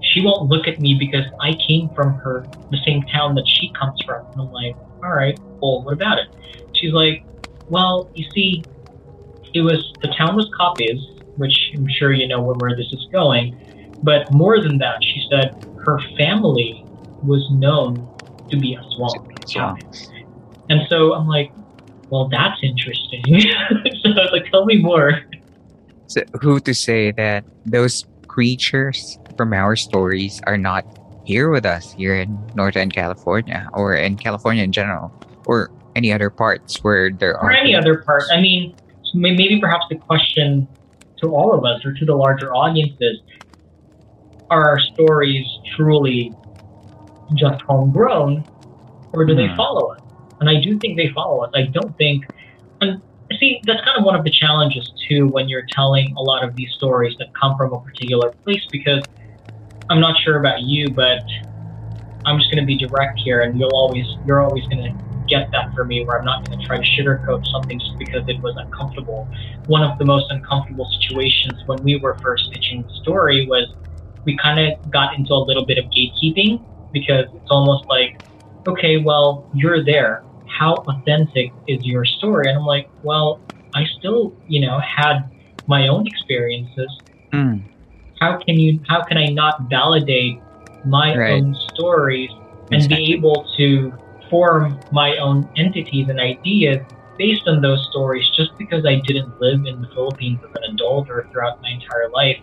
[0.00, 3.72] she won't look at me because I came from her the same town that she
[3.78, 4.20] comes from.
[4.32, 6.28] And I'm like, all right, well, what about it?
[6.74, 7.24] She's like,
[7.68, 8.62] well, you see,
[9.54, 13.06] it was the town was Capiz, which I'm sure you know where, where this is
[13.12, 13.58] going.
[14.02, 16.84] But more than that, she said her family
[17.22, 17.94] was known
[18.50, 19.28] to be a swamp.
[19.40, 20.10] Aswang.
[20.68, 21.52] And so I'm like,
[22.10, 23.22] well, that's interesting.
[23.26, 25.22] so I was like, tell me more.
[26.06, 30.84] So who to say that those creatures from our stories are not
[31.24, 35.12] here with us here in Northern California or in California in general
[35.46, 38.30] or any other parts where there or are any other parts.
[38.32, 38.74] I mean,
[39.14, 40.66] maybe perhaps the question
[41.20, 43.18] to all of us or to the larger audience is
[44.50, 46.32] are our stories truly
[47.34, 48.44] just homegrown
[49.12, 49.56] or do they Hmm.
[49.56, 50.00] follow us?
[50.40, 51.50] And I do think they follow us.
[51.54, 52.24] I don't think,
[52.80, 53.00] and
[53.38, 56.56] see, that's kind of one of the challenges too when you're telling a lot of
[56.56, 59.02] these stories that come from a particular place because
[59.90, 61.22] I'm not sure about you, but
[62.24, 64.92] I'm just going to be direct here, and you'll always you're always going to
[65.28, 68.22] get that for me, where I'm not going to try to sugarcoat something just because
[68.28, 69.28] it was uncomfortable.
[69.66, 73.66] One of the most uncomfortable situations when we were first pitching the story was
[74.24, 78.16] we kind of got into a little bit of gatekeeping because it's almost like,
[78.66, 80.24] okay, well, you're there.
[80.46, 82.48] How authentic is your story?
[82.48, 83.40] And I'm like, well,
[83.74, 85.30] I still, you know, had
[85.66, 86.90] my own experiences
[87.32, 87.62] Mm,
[88.22, 90.36] how can you how can I not validate
[90.84, 91.32] my Right.
[91.34, 92.30] own stories
[92.70, 92.96] and Exactly.
[92.96, 93.92] be able to
[94.30, 96.80] form my own entities and ideas
[97.18, 101.08] based on those stories just because I didn't live in the Philippines as an adult
[101.10, 102.38] or throughout my entire life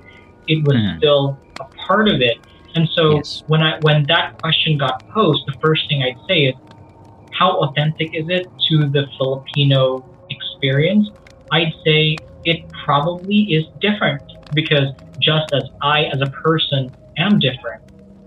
[0.48, 0.98] it was Mhm.
[0.98, 2.38] still a part of it
[2.76, 3.44] and so Yes.
[3.48, 6.56] when I when that question got posed the first thing I'd say is
[7.40, 11.06] how authentic is it to the Filipino experience
[11.52, 14.22] I'd say it probably is different
[14.54, 14.88] because
[15.22, 17.82] just as I, as a person, am different,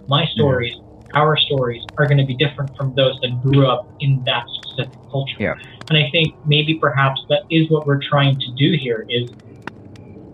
[0.07, 0.75] my stories,
[1.15, 4.95] our stories, are going to be different from those that grew up in that specific
[5.11, 5.37] culture.
[5.41, 5.55] Yeah.
[5.89, 9.29] And I think maybe perhaps that is what we're trying to do here is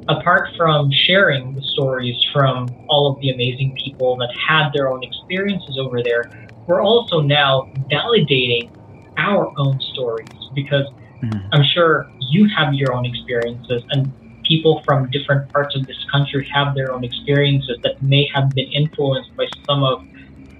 [0.08, 5.02] apart from sharing the stories from all of the amazing people that had their own
[5.02, 6.30] experiences over there,
[6.66, 8.70] we're also now validating
[9.16, 10.86] our own stories because
[11.22, 11.42] Mhm.
[11.52, 14.12] I'm sure you have your own experiences and
[14.46, 18.66] people from different parts of this country have their own experiences that may have been
[18.72, 19.98] influenced by some of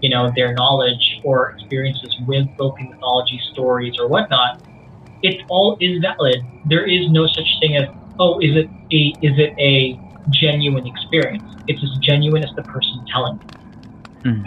[0.01, 4.61] you know their knowledge or experiences with Philippine mythology stories or whatnot.
[5.23, 6.41] It all is valid.
[6.65, 10.01] There is no such thing as oh, is it a is it a
[10.31, 11.45] genuine experience?
[11.67, 14.29] It's as genuine as the person telling it.
[14.29, 14.43] Hmm.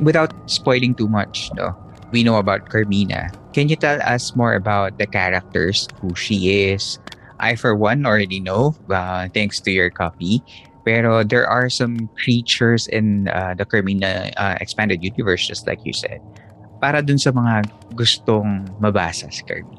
[0.00, 1.76] without spoiling too much though
[2.10, 6.98] we know about Carmina can you tell us more about the characters who she is?
[7.40, 10.42] I for one already know uh, thanks to your copy.
[10.84, 15.92] Pero there are some creatures in uh, the Carmina uh, expanded universe just like you
[15.92, 16.20] said
[16.80, 19.78] para dun sa mga gustong mabasa si Carmina.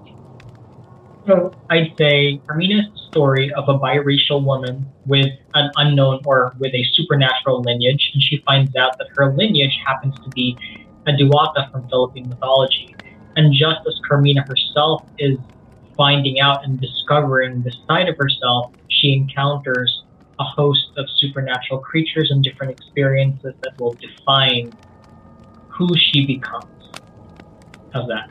[1.25, 6.83] So I'd say Carmina's story of a biracial woman with an unknown or with a
[6.93, 10.57] supernatural lineage, and she finds out that her lineage happens to be
[11.05, 12.95] a Diwata from Philippine mythology.
[13.35, 15.37] And just as Carmina herself is
[15.95, 20.03] finding out and discovering this side of herself, she encounters
[20.39, 24.73] a host of supernatural creatures and different experiences that will define
[25.69, 26.65] who she becomes.
[27.93, 28.29] How's that?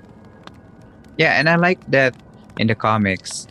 [1.17, 2.17] Yeah, and I like that
[2.59, 3.47] in the comics.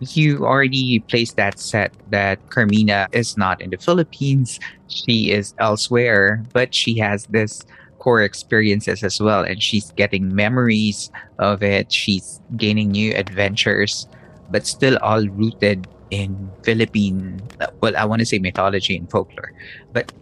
[0.00, 6.44] You already placed that set that Carmina is not in the Philippines, she is elsewhere,
[6.52, 7.64] but she has this
[8.06, 11.10] core experiences as well and she's getting memories
[11.42, 11.90] of it.
[11.90, 14.06] She's gaining new adventures
[14.50, 16.30] but still all rooted in
[16.62, 17.42] philippine
[17.82, 19.50] well i want to say mythology and folklore
[19.92, 20.12] but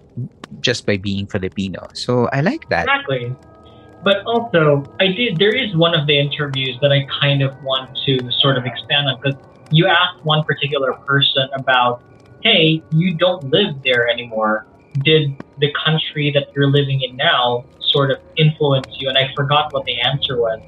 [0.60, 1.86] just by being filipino.
[1.92, 2.88] So i like that.
[2.88, 3.36] Exactly.
[4.02, 7.92] But also i did there is one of the interviews that i kind of want
[8.06, 9.36] to sort of expand on because
[9.70, 12.02] you asked one particular person about
[12.40, 14.66] hey you don't live there anymore.
[15.02, 19.08] Did the country that you're living in now sort of influence you?
[19.08, 20.60] And I forgot what the answer was.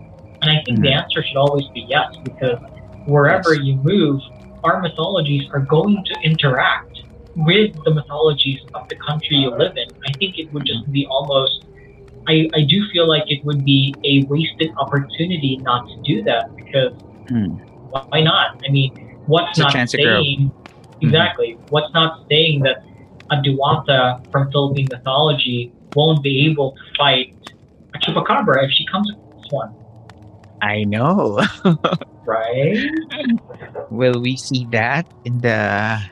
[0.42, 0.82] And I think mm-hmm.
[0.82, 2.58] the answer should always be yes, because
[3.06, 3.64] wherever yes.
[3.64, 4.20] you move,
[4.64, 7.02] our mythologies are going to interact
[7.36, 9.88] with the mythologies of the country you live in.
[10.06, 11.66] I think it would just be almost,
[12.26, 16.54] I, I do feel like it would be a wasted opportunity not to do that
[16.56, 16.92] because
[17.26, 17.60] mm.
[17.90, 18.60] why not?
[18.66, 21.06] I mean, what's it's not saying, mm-hmm.
[21.06, 21.66] exactly, mm-hmm.
[21.68, 22.84] what's not saying that
[23.30, 27.34] a Diwata from Philippine mythology won't be able to fight
[27.94, 29.74] a chupacabra if she comes across one.
[30.62, 31.40] I know.
[32.24, 32.90] right?
[33.90, 36.02] Will we see that in the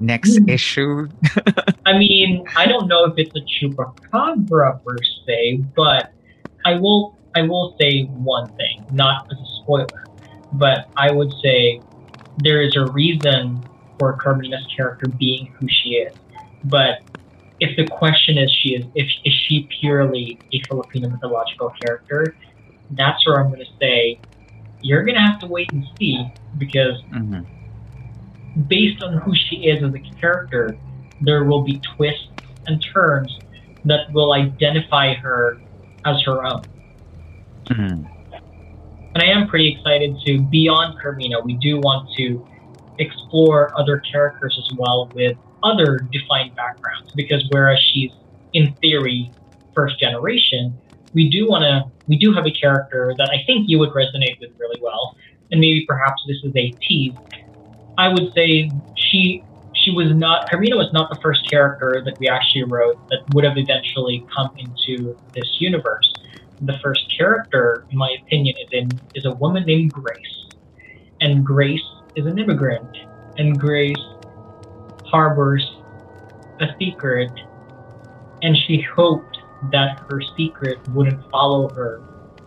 [0.00, 0.48] next hmm.
[0.48, 1.08] issue?
[1.86, 6.12] I mean, I don't know if it's a chupacabra per se, but
[6.64, 10.04] I will I will say one thing, not as a spoiler,
[10.52, 11.80] but I would say
[12.38, 13.64] there is a reason
[13.98, 16.14] for Carmina's character being who she is.
[16.64, 17.00] But
[17.60, 22.36] if the question is she is if is she purely a Filipino mythological character,
[22.90, 24.18] that's where I'm going to say
[24.82, 26.26] you're going to have to wait and see
[26.58, 27.42] because mm-hmm.
[28.68, 30.76] based on who she is as a character,
[31.20, 32.28] there will be twists
[32.66, 33.38] and turns
[33.84, 35.60] that will identify her
[36.04, 36.62] as her own.
[37.66, 38.06] Mm-hmm.
[39.14, 41.40] And I am pretty excited to beyond Carmina.
[41.40, 42.46] We do want to
[42.98, 48.10] explore other characters as well with other defined backgrounds because whereas she's
[48.52, 49.32] in theory
[49.74, 50.76] first generation,
[51.14, 54.38] we do want to we do have a character that I think you would resonate
[54.40, 55.16] with really well,
[55.50, 57.14] and maybe perhaps this is a tease.
[57.98, 59.44] I would say she
[59.74, 63.44] she was not Carmina was not the first character that we actually wrote that would
[63.44, 66.10] have eventually come into this universe.
[66.60, 70.46] The first character, in my opinion, is in is a woman named Grace,
[71.20, 71.80] and Grace
[72.16, 72.88] is an immigrant,
[73.36, 73.96] and Grace
[75.12, 75.62] harbors
[76.60, 77.30] a secret,
[78.42, 79.38] and she hoped
[79.70, 82.00] that her secret wouldn't follow her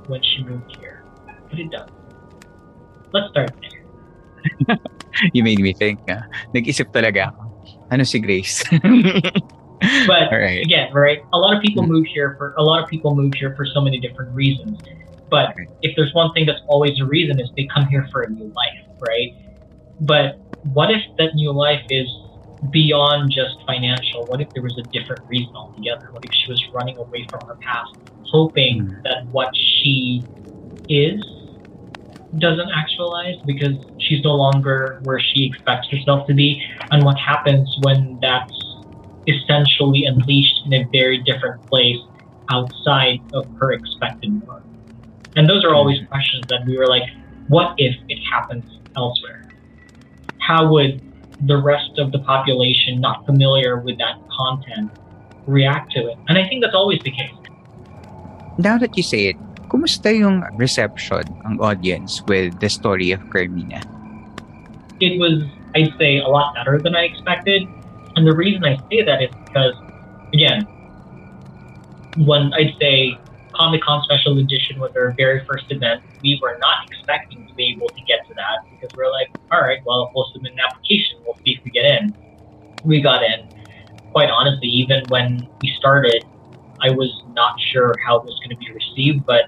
[0.07, 1.03] when she moved here.
[1.49, 1.89] But it does.
[3.13, 4.77] Let's start there.
[5.33, 5.99] you made me think.
[6.09, 6.21] Uh,
[6.53, 7.43] nag-isip talaga ako.
[7.91, 8.65] Ano si Grace?
[10.09, 10.65] but right.
[10.65, 11.21] again, right?
[11.33, 13.79] A lot of people move here for a lot of people move here for so
[13.79, 14.81] many different reasons.
[15.29, 18.29] But if there's one thing that's always a reason is they come here for a
[18.29, 19.33] new life, right?
[20.01, 20.37] But
[20.73, 22.07] what if that new life is
[22.71, 24.25] beyond just financial?
[24.25, 26.09] What if there was a different reason altogether?
[26.11, 29.03] What if she was running away from her past, hoping mm.
[29.03, 30.23] that what she
[30.89, 31.23] is
[32.37, 36.61] doesn't actualize because she's no longer where she expects herself to be?
[36.91, 38.53] And what happens when that's
[39.27, 41.97] essentially unleashed in a very different place
[42.49, 44.63] outside of her expected world?
[45.35, 46.09] And those are always mm.
[46.09, 47.09] questions that we were like,
[47.47, 49.49] what if it happens elsewhere?
[50.39, 51.01] How would
[51.41, 54.91] the rest of the population not familiar with that content
[55.47, 56.17] react to it.
[56.27, 57.33] And I think that's always the case.
[58.57, 59.37] Now that you say it,
[59.69, 63.83] kumusta yung reception ang audience with the story of Carmina?
[64.99, 65.43] It was,
[65.75, 67.67] I'd say, a lot better than I expected.
[68.15, 69.75] And the reason I say that is because,
[70.31, 70.63] again,
[72.23, 73.19] when I'd say
[73.55, 76.03] Comic Con Special Edition was our very first event.
[76.21, 79.61] We were not expecting to be able to get to that because we're like, all
[79.61, 81.19] right, well, we'll submit an application.
[81.25, 82.15] We'll see if we get in.
[82.83, 83.47] We got in.
[84.11, 86.25] Quite honestly, even when we started,
[86.81, 89.25] I was not sure how it was going to be received.
[89.25, 89.45] But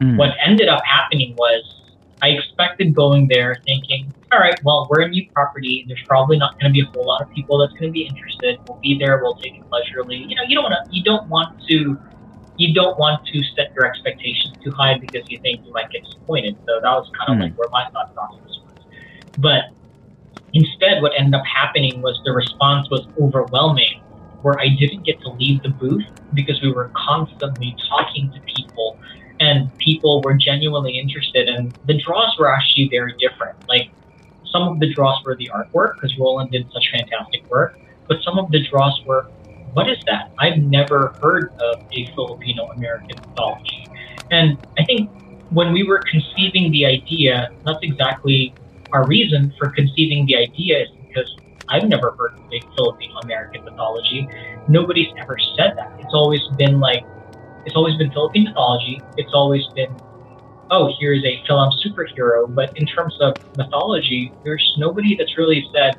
[0.00, 0.16] mm.
[0.16, 1.62] what ended up happening was
[2.22, 5.84] I expected going there thinking, all right, well, we're a new property.
[5.86, 8.06] There's probably not going to be a whole lot of people that's going to be
[8.06, 8.58] interested.
[8.66, 9.20] We'll be there.
[9.22, 10.16] We'll take it leisurely.
[10.16, 11.98] You know, you don't want to, you don't want to
[12.56, 16.02] you don't want to set your expectations too high because you think you might get
[16.04, 16.56] disappointed.
[16.66, 17.48] So that was kind of Mm.
[17.50, 18.78] like where my thought process was.
[19.36, 19.62] But
[20.52, 24.02] instead, what ended up happening was the response was overwhelming,
[24.42, 28.98] where I didn't get to leave the booth because we were constantly talking to people
[29.38, 31.48] and people were genuinely interested.
[31.48, 33.56] And the draws were actually very different.
[33.68, 33.92] Like
[34.44, 37.72] some of the draws were the artwork because Roland did such fantastic work,
[38.08, 39.26] but some of the draws were,
[39.72, 40.32] what is that?
[40.38, 43.86] I've never heard of a Filipino American mythology.
[44.30, 45.10] And I think
[45.50, 48.54] when we were conceiving the idea, that's exactly
[48.92, 51.30] our reason for conceiving the idea is because
[51.68, 54.28] I've never heard of a Filipino American mythology.
[54.68, 55.92] Nobody's ever said that.
[55.98, 57.04] It's always been like,
[57.64, 59.00] it's always been Philippine mythology.
[59.16, 59.94] It's always been,
[60.70, 62.52] oh, here's a film superhero.
[62.52, 65.96] But in terms of mythology, there's nobody that's really said,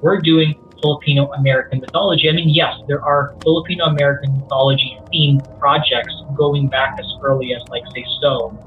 [0.00, 2.28] we're doing Filipino American mythology.
[2.28, 7.62] I mean, yes, there are Filipino American mythology themed projects going back as early as,
[7.68, 8.58] like, say, Stone.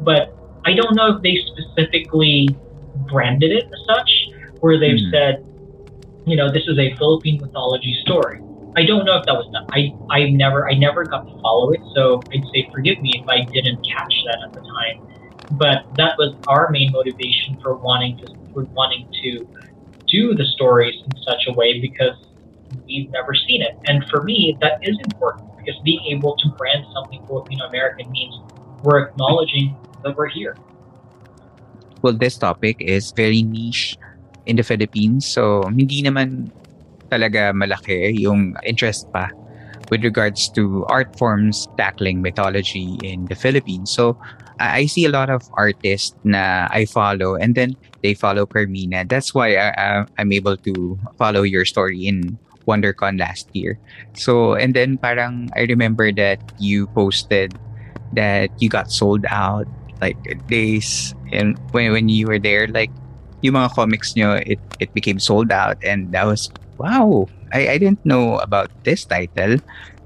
[0.00, 0.34] But
[0.64, 2.48] I don't know if they specifically
[3.10, 4.10] branded it as such,
[4.60, 5.10] where they've Mhm.
[5.10, 5.44] said,
[6.26, 8.40] you know, this is a Philippine mythology story.
[8.76, 9.66] I don't know if that was done.
[9.72, 13.28] I I never I never got to follow it, so I'd say forgive me if
[13.28, 15.06] I didn't catch that at the time.
[15.52, 19.46] But that was our main motivation for wanting to for wanting to
[20.14, 22.14] do the stories in such a way because
[22.86, 23.74] we've never seen it.
[23.90, 28.34] And for me, that is important because being able to brand something Filipino American means
[28.82, 30.54] we're acknowledging that we're here.
[32.02, 33.96] Well, this topic is very niche
[34.46, 35.26] in the Philippines.
[35.26, 36.52] So, hindi naman
[37.08, 39.32] talaga malaki yung interest pa
[39.88, 43.88] with regards to art forms tackling mythology in the Philippines.
[43.88, 44.20] So,
[44.60, 49.04] I see a lot of artists na I follow and then they follow Carmina.
[49.04, 53.78] That's why I, I, I'm able to follow your story in WonderCon last year.
[54.14, 57.58] So, and then parang I remember that you posted
[58.14, 59.66] that you got sold out
[60.00, 62.90] like days and when, when you were there like
[63.42, 67.78] yung mga comics nyo it, it became sold out and that was wow I, I
[67.78, 69.58] didn't know about this title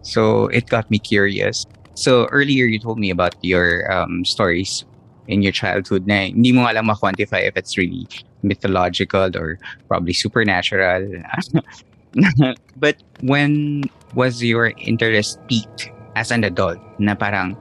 [0.03, 1.65] so it got me curious
[1.99, 4.87] so earlier you told me about your um, stories
[5.27, 8.07] in your childhood na hindi mo alam ma-quantify if it's really
[8.47, 9.59] mythological or
[9.91, 11.05] probably supernatural
[12.79, 13.83] but when
[14.15, 17.59] was your interest peaked as an adult na parang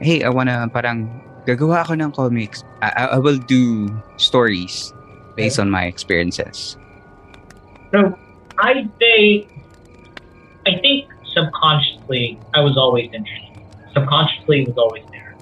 [0.00, 1.10] hey, I wanna parang
[1.46, 2.62] gagawa ako ng comics.
[2.82, 4.94] I, I, I will do stories
[5.36, 6.76] based on my experiences.
[7.90, 8.14] So
[8.58, 9.46] I'd say,
[10.66, 13.62] I think subconsciously I was always interested.
[13.94, 15.36] Subconsciously it was always there.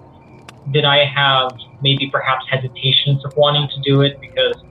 [0.73, 4.63] Did I have maybe perhaps hesitations of wanting to do it because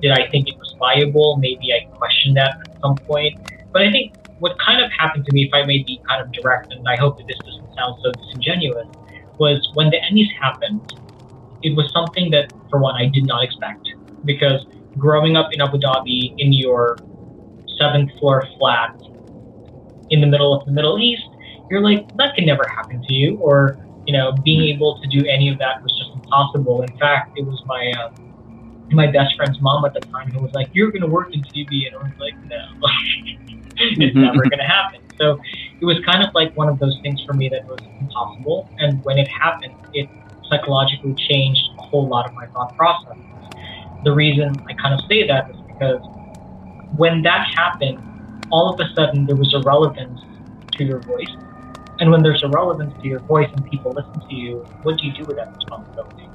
[0.00, 1.36] did I think it was viable?
[1.36, 3.38] Maybe I questioned that at some point.
[3.72, 6.32] But I think what kind of happened to me, if I may be kind of
[6.32, 8.88] direct, and I hope that this doesn't sound so disingenuous,
[9.38, 10.94] was when the Emmys happened,
[11.62, 13.88] it was something that, for one, I did not expect.
[14.24, 14.66] Because
[14.98, 16.98] growing up in Abu Dhabi in your
[17.78, 19.00] seventh floor flat
[20.12, 21.26] in the middle of the Middle East,
[21.70, 23.38] you're like, that can never happen to you.
[23.38, 26.82] Or, you know, being able to do any of that was just impossible.
[26.82, 28.14] In fact, it was my um,
[28.92, 31.42] my best friend's mom at the time who was like, "You're going to work in
[31.42, 32.60] TV," and I was like, "No,
[33.76, 35.40] it's never going to happen." So
[35.80, 38.68] it was kind of like one of those things for me that was impossible.
[38.78, 40.08] And when it happened, it
[40.50, 43.16] psychologically changed a whole lot of my thought process.
[44.04, 46.02] The reason I kind of say that is because
[46.96, 47.98] when that happened,
[48.52, 50.20] all of a sudden there was a relevance
[50.72, 51.34] to your voice.
[51.98, 55.06] And when there's a relevance to your voice and people listen to you, what do
[55.06, 56.28] you do with that responsibility?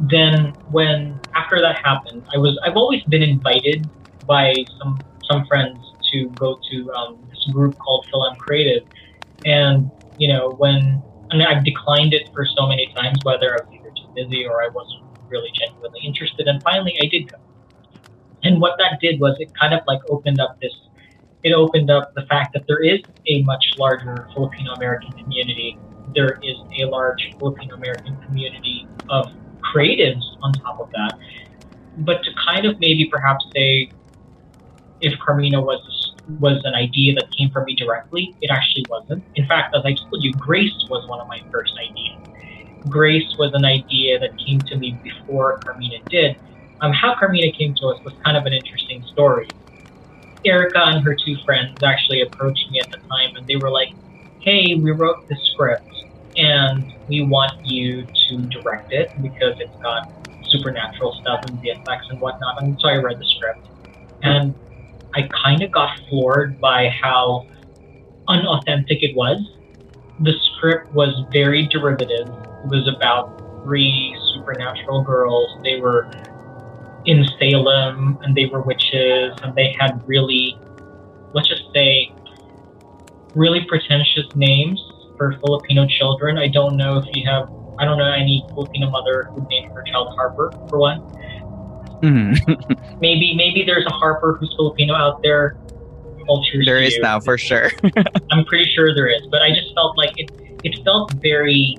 [0.00, 3.88] Then when after that happened, I was I've always been invited
[4.26, 4.98] by some
[5.28, 5.78] some friends
[6.12, 8.86] to go to um, this group called FilAm Creative,
[9.44, 11.02] and you know when
[11.32, 14.46] I mean I've declined it for so many times, whether I was either too busy
[14.46, 17.38] or I wasn't really genuinely interested, and finally I did go.
[18.42, 20.72] And what that did was it kind of like opened up this.
[21.42, 25.78] It opened up the fact that there is a much larger Filipino American community.
[26.14, 29.26] There is a large Filipino American community of
[29.60, 31.18] creatives on top of that.
[31.98, 33.90] But to kind of maybe perhaps say,
[35.00, 35.80] if Carmina was
[36.40, 39.24] was an idea that came from me directly, it actually wasn't.
[39.36, 42.20] In fact, as I told you, Grace was one of my first ideas.
[42.88, 46.36] Grace was an idea that came to me before Carmina did.
[46.80, 49.48] Um, how Carmina came to us was kind of an interesting story.
[50.44, 53.88] Erica and her two friends actually approached me at the time, and they were like,
[54.40, 55.90] "Hey, we wrote this script,
[56.36, 60.12] and we want you to direct it because it's got
[60.44, 63.66] supernatural stuff and VFX and whatnot." And so I read the script,
[64.22, 64.54] and
[65.14, 67.46] I kind of got floored by how
[68.28, 69.40] unauthentic it was.
[70.20, 72.28] The script was very derivative.
[72.28, 75.48] It was about three supernatural girls.
[75.64, 76.08] They were
[77.08, 80.56] in Salem and they were witches and they had really,
[81.32, 82.12] let's just say,
[83.34, 84.78] really pretentious names
[85.16, 86.36] for Filipino children.
[86.36, 89.82] I don't know if you have, I don't know any Filipino mother who named her
[89.90, 91.00] child Harper, for one.
[92.02, 92.36] Mhm.
[93.00, 95.56] Maybe, maybe there's a Harper who's Filipino out there.
[96.64, 97.02] There is you.
[97.02, 97.70] now for sure.
[98.30, 100.30] I'm pretty sure there is, but I just felt like it.
[100.62, 101.76] It felt very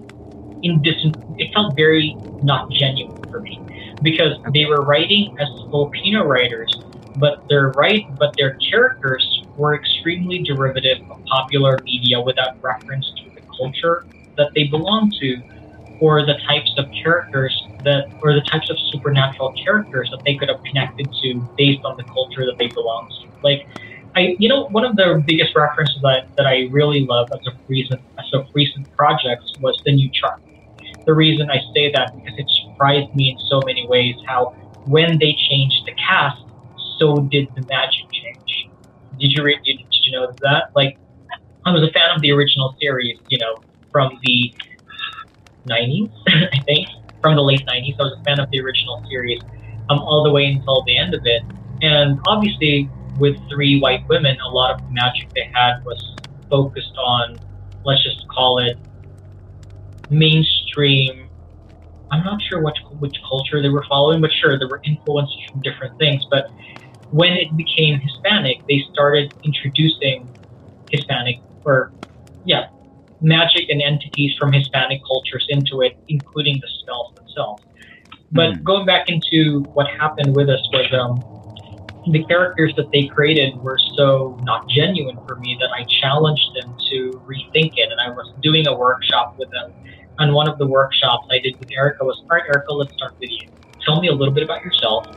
[0.64, 3.60] indis- It felt very not genuine for me
[4.02, 6.74] because they were writing as Filipino writers,
[7.16, 13.30] but their right, but their characters were extremely derivative of popular media without reference to
[13.36, 14.06] the culture
[14.38, 15.38] that they belong to,
[16.00, 20.48] or the types of characters that, or the types of supernatural characters that they could
[20.48, 23.28] have connected to based on the culture that they belong to.
[23.44, 23.68] Like
[24.16, 27.54] I, you know, one of the biggest references that, that I really love as of
[27.68, 30.44] recent as of recent projects was the new Charmed.
[31.10, 34.54] The reason I say that because it surprised me in so many ways how
[34.86, 36.38] when they changed the cast,
[37.00, 38.70] so did the magic change.
[39.18, 39.42] Did you?
[39.42, 40.70] Did, did you know that?
[40.76, 41.00] Like,
[41.66, 43.56] I was a fan of the original series, you know,
[43.92, 44.54] from the
[45.68, 46.88] 90s, I think,
[47.24, 47.96] from the late 90s.
[48.00, 49.42] I was a fan of the original series
[49.90, 51.42] um, all the way until the end of it.
[51.82, 52.88] And obviously,
[53.18, 56.16] with three white women, a lot of the magic they had was
[56.52, 57.36] focused on,
[57.84, 58.78] let's just call it
[60.10, 61.30] mainstream.
[62.12, 65.62] I'm not sure which which culture they were following, but sure, there were influences from
[65.62, 66.26] different things.
[66.30, 66.46] But
[67.10, 70.34] when it became Hispanic, they started introducing
[70.88, 71.94] Hispanic or
[72.44, 72.66] yeah,
[73.22, 77.64] magic and entities from Hispanic cultures into it, including the spells themselves.
[78.32, 78.64] But Mhm.
[78.64, 81.26] going back into what happened with us was um,
[82.12, 86.76] the characters that they created were so not genuine for me that I challenged them
[86.92, 87.90] to rethink it.
[87.92, 89.74] And I was doing a workshop with them.
[90.20, 93.14] And one of the workshops I did with Erica was, all right, Erica, let's start
[93.20, 93.48] with you.
[93.86, 95.08] Tell me a little bit about yourself.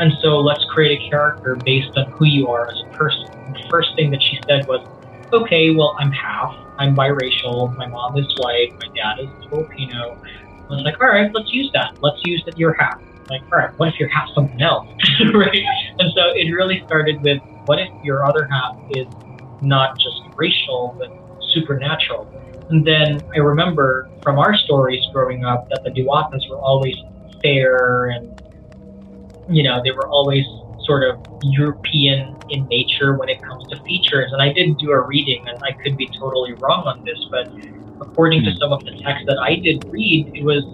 [0.00, 3.24] And so let's create a character based on who you are as a person.
[3.52, 4.86] The first thing that she said was,
[5.32, 6.56] okay, well, I'm half.
[6.78, 7.76] I'm biracial.
[7.76, 8.72] My mom is white.
[8.80, 10.20] My dad is Filipino.
[10.22, 12.02] I was like, all right, let's use that.
[12.02, 13.00] Let's use that you're half.
[13.28, 14.88] Like, all right, what if you're half something else?
[15.34, 15.62] right?
[15.98, 19.06] And so it really started with what if your other half is
[19.62, 21.12] not just racial, but
[21.52, 22.26] supernatural?
[22.70, 26.94] And then I remember from our stories growing up that the Diwatas were always
[27.42, 28.40] fair and,
[29.48, 30.44] you know, they were always
[30.84, 34.32] sort of European in nature when it comes to features.
[34.32, 37.48] And I did do a reading, and I could be totally wrong on this, but
[38.00, 38.58] according to hmm.
[38.58, 40.64] some of the text that I did read, it was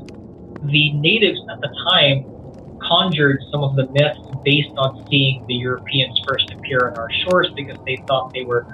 [0.65, 2.25] the natives at the time
[2.81, 7.51] conjured some of the myths based on seeing the Europeans first appear on our shores
[7.57, 8.67] because they thought they were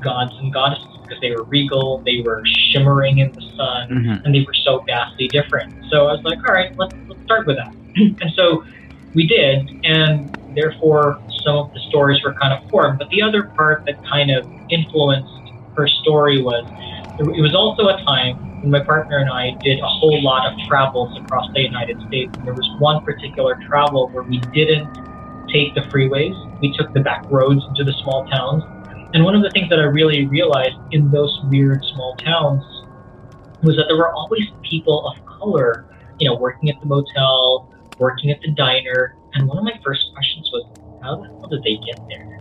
[0.00, 4.24] gods and goddesses because they were regal, they were shimmering in the sun, Mhm.
[4.24, 5.72] and they were so vastly different.
[5.90, 7.74] So I was like, all right, let's, let's start with that.
[7.96, 8.64] and so
[9.14, 12.98] we did, and therefore some of the stories were kind of formed.
[12.98, 15.28] But the other part that kind of influenced
[15.76, 16.64] her story was
[17.18, 20.58] it was also a time when my partner and I did a whole lot of
[20.66, 22.32] travels across the United States.
[22.38, 24.88] And there was one particular travel where we didn't
[25.52, 28.64] take the freeways, we took the back roads into the small towns.
[29.14, 32.64] And one of the things that I really realized in those weird small towns
[33.62, 35.86] was that there were always people of color,
[36.18, 39.14] you know, working at the motel, working at the diner.
[39.34, 40.66] And one of my first questions was,
[41.02, 42.40] how the hell did they get there?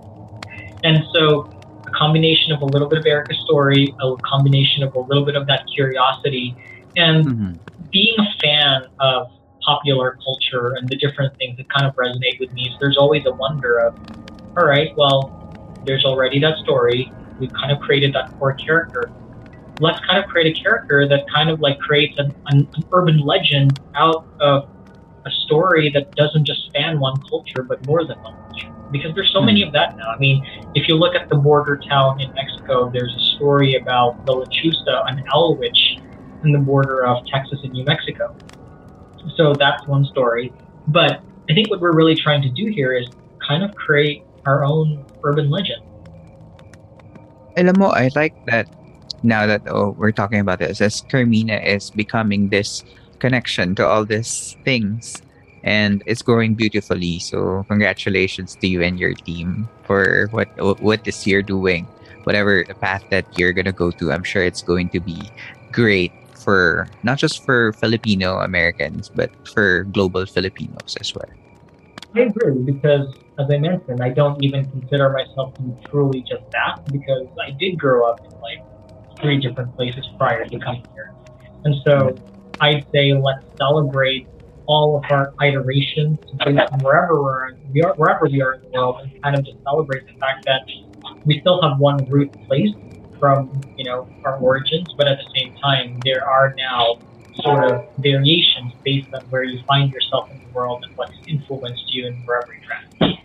[0.84, 1.50] And so
[1.86, 5.36] a combination of a little bit of Erica's story, a combination of a little bit
[5.36, 6.56] of that curiosity,
[6.96, 7.60] and Mhm.
[7.92, 9.28] being a fan of
[9.62, 13.26] popular culture and the different things that kind of resonate with me is there's always
[13.26, 13.94] a wonder of,
[14.58, 15.43] all right, well,
[15.86, 17.12] there's already that story.
[17.40, 19.12] We've kind of created that core character.
[19.80, 23.20] Let's kind of create a character that kind of like creates an, an, an urban
[23.20, 24.70] legend out of
[25.26, 28.72] a story that doesn't just span one culture, but more than one culture.
[28.92, 29.48] Because there's so hmm.
[29.48, 30.10] many of that now.
[30.10, 34.26] I mean, if you look at the border town in Mexico, there's a story about
[34.26, 35.98] the Lechuza, an owl witch
[36.44, 38.36] in the border of Texas and New Mexico.
[39.36, 40.54] So that's one story.
[40.88, 43.08] But I think what we're really trying to do here is
[43.46, 45.82] kind of create our own urban legend.
[47.58, 48.68] Alam mo, I like that
[49.24, 52.84] now that oh, we're talking about this, as Carmina is becoming this
[53.20, 55.22] connection to all these things
[55.64, 57.20] and it's growing beautifully.
[57.20, 60.52] So congratulations to you and your team for what
[60.84, 61.88] what this year doing.
[62.24, 65.32] Whatever the path that you're gonna go to, I'm sure it's going to be
[65.72, 71.32] great for not just for Filipino Americans, but for global Filipinos as well.
[72.16, 76.44] I agree because as I mentioned, I don't even consider myself to be truly just
[76.52, 78.64] that because I did grow up in like
[79.20, 81.14] three different places prior to coming here.
[81.66, 82.16] And so
[82.60, 84.28] I'd say let's celebrate
[84.66, 86.20] all of our iterations
[86.82, 89.58] wherever we're in, we are, wherever we are in the world and kind of just
[89.64, 90.62] celebrate the fact that
[91.26, 92.74] we still have one root place
[93.20, 96.98] from you know our origins, but at the same time there are now
[97.42, 102.08] sort of variations based on where you find yourself in world and what's influenced you
[102.08, 103.20] and wherever you're at.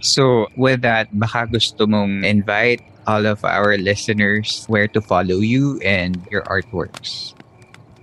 [0.00, 5.80] So with that, baka gusto mong invite all of our listeners where to follow you
[5.80, 7.32] and your artworks.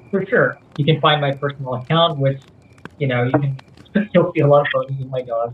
[0.09, 0.57] For sure.
[0.77, 2.41] You can find my personal account, which,
[2.97, 3.57] you know, you can
[4.13, 5.53] you'll see a lot of photos of my dog.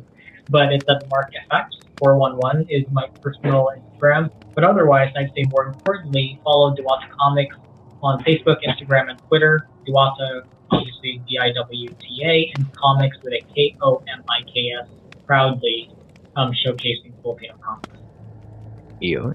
[0.49, 4.31] But it's at Mark FX 411 is my personal Instagram.
[4.55, 7.55] But otherwise, I'd say more importantly, follow Diwata Comics
[8.01, 9.67] on Facebook, Instagram, and Twitter.
[9.87, 14.43] Diwata, obviously D I W T A, and comics with a K O M I
[14.43, 14.87] K S,
[15.25, 15.89] proudly
[16.35, 17.89] um, showcasing Filipino comics.
[18.99, 19.33] You.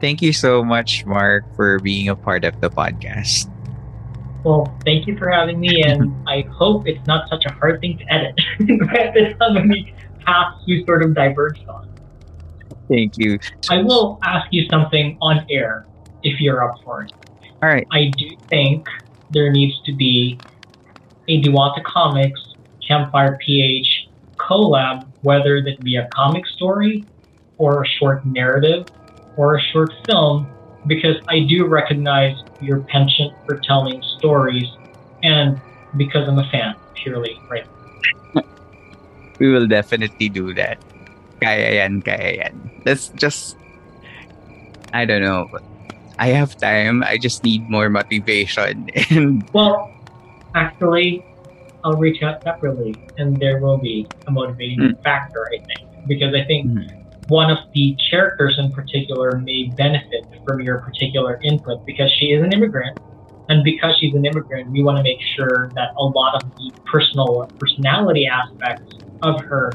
[0.00, 3.50] Thank you so much, Mark, for being a part of the podcast.
[4.44, 7.98] Well, thank you for having me, and I hope it's not such a hard thing
[7.98, 8.34] to edit.
[8.58, 9.94] There's so many
[10.24, 11.90] paths we sort of diverged on.
[12.88, 13.38] Thank you.
[13.70, 15.86] I will ask you something on air
[16.22, 17.12] if you're up for it.
[17.62, 17.86] All right.
[17.90, 18.86] I do think
[19.30, 20.38] there needs to be
[21.28, 22.40] a Diwata Comics
[22.86, 24.08] Campfire PH
[24.38, 27.04] collab, whether that be a comic story
[27.58, 28.86] or a short narrative
[29.36, 30.46] or a short film,
[30.86, 34.66] because I do recognize your penchant for telling stories
[35.22, 35.60] and
[35.96, 37.66] because I'm a fan, purely, right?
[39.38, 40.78] we will definitely do that.
[41.40, 42.70] Kaya yan, kaya yan.
[42.86, 43.56] Let's just,
[44.92, 45.48] I don't know.
[46.18, 47.02] I have time.
[47.02, 48.90] I just need more motivation.
[49.10, 49.92] And well,
[50.54, 51.24] actually,
[51.84, 55.02] I'll reach out separately, and there will be a motivating mm.
[55.02, 55.46] factor.
[55.54, 57.28] I think because I think mm.
[57.28, 62.42] one of the characters in particular may benefit from your particular input because she is
[62.42, 62.98] an immigrant,
[63.48, 66.72] and because she's an immigrant, we want to make sure that a lot of the
[66.86, 69.72] personal personality aspects of her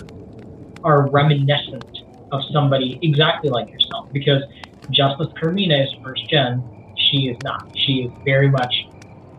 [0.84, 1.86] are reminiscent
[2.32, 4.12] of somebody exactly like yourself.
[4.12, 4.44] Because
[4.90, 6.64] just as Carmina is first gen,
[6.96, 7.60] she is not.
[7.74, 8.74] She is very much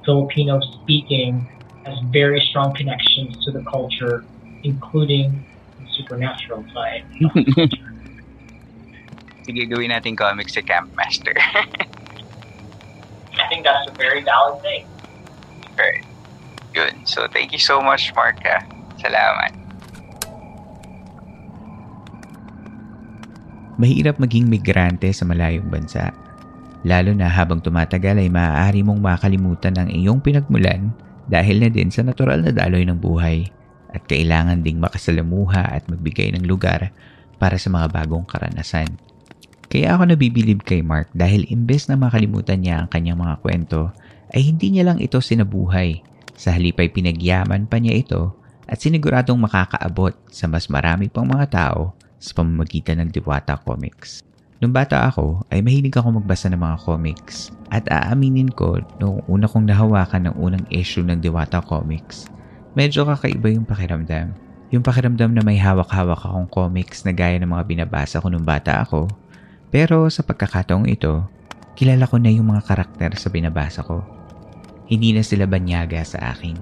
[0.04, 1.46] Filipino speaking,
[1.84, 4.26] has very strong connections to the culture,
[4.62, 5.44] including
[5.78, 7.04] the supernatural side.
[9.42, 11.34] Sige, gawin natin comics sa Camp Master.
[13.34, 14.86] I think that's a very valid thing.
[15.74, 16.06] Right.
[16.72, 17.08] Good.
[17.10, 18.62] So, thank you so much, Marka.
[19.02, 19.61] Salamat.
[23.80, 26.12] Mahirap maging migrante sa malayong bansa.
[26.82, 30.90] Lalo na habang tumatagal ay maaari mong makalimutan ang iyong pinagmulan
[31.30, 33.46] dahil na din sa natural na daloy ng buhay
[33.94, 36.90] at kailangan ding makasalamuha at magbigay ng lugar
[37.38, 38.88] para sa mga bagong karanasan.
[39.72, 43.88] Kaya ako nabibilib kay Mark dahil imbes na makalimutan niya ang kanyang mga kwento,
[44.32, 46.04] ay hindi niya lang ito sinabuhay.
[46.36, 48.36] Sa halip ay pinagyaman pa niya ito
[48.68, 54.22] at siniguradong makakaabot sa mas marami pang mga tao sa pamamagitan ng Diwata Comics.
[54.62, 57.50] Nung bata ako, ay mahilig ako magbasa ng mga comics.
[57.74, 62.30] At aaminin ko, noong una kong nahawakan ng unang issue ng Diwata Comics,
[62.78, 64.30] medyo kakaiba yung pakiramdam.
[64.70, 68.86] Yung pakiramdam na may hawak-hawak akong comics na gaya ng mga binabasa ko nung bata
[68.86, 69.10] ako.
[69.74, 71.26] Pero sa pagkakataong ito,
[71.74, 73.98] kilala ko na yung mga karakter sa binabasa ko.
[74.86, 76.54] Hindi na sila banyaga sa akin.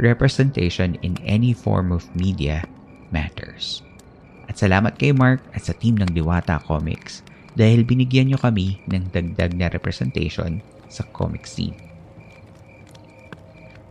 [0.00, 2.64] Representation in any form of media
[3.12, 3.84] matters.
[4.48, 7.20] At salamat kay Mark at sa team ng Diwata Comics
[7.54, 11.76] dahil binigyan nyo kami ng dagdag na representation sa comic scene.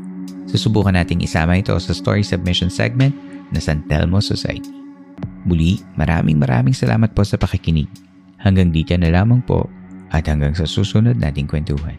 [0.49, 3.13] Susubukan nating isama ito sa story submission segment
[3.53, 4.71] na San Telmo Society.
[5.45, 7.89] Muli, maraming maraming salamat po sa pakikinig.
[8.41, 9.69] Hanggang dito na lamang po
[10.09, 11.97] at hanggang sa susunod nating kwentuhan.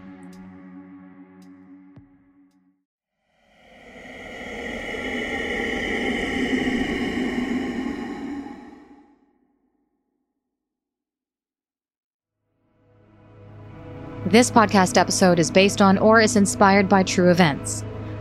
[14.32, 17.84] This podcast episode is based on or is inspired by true events.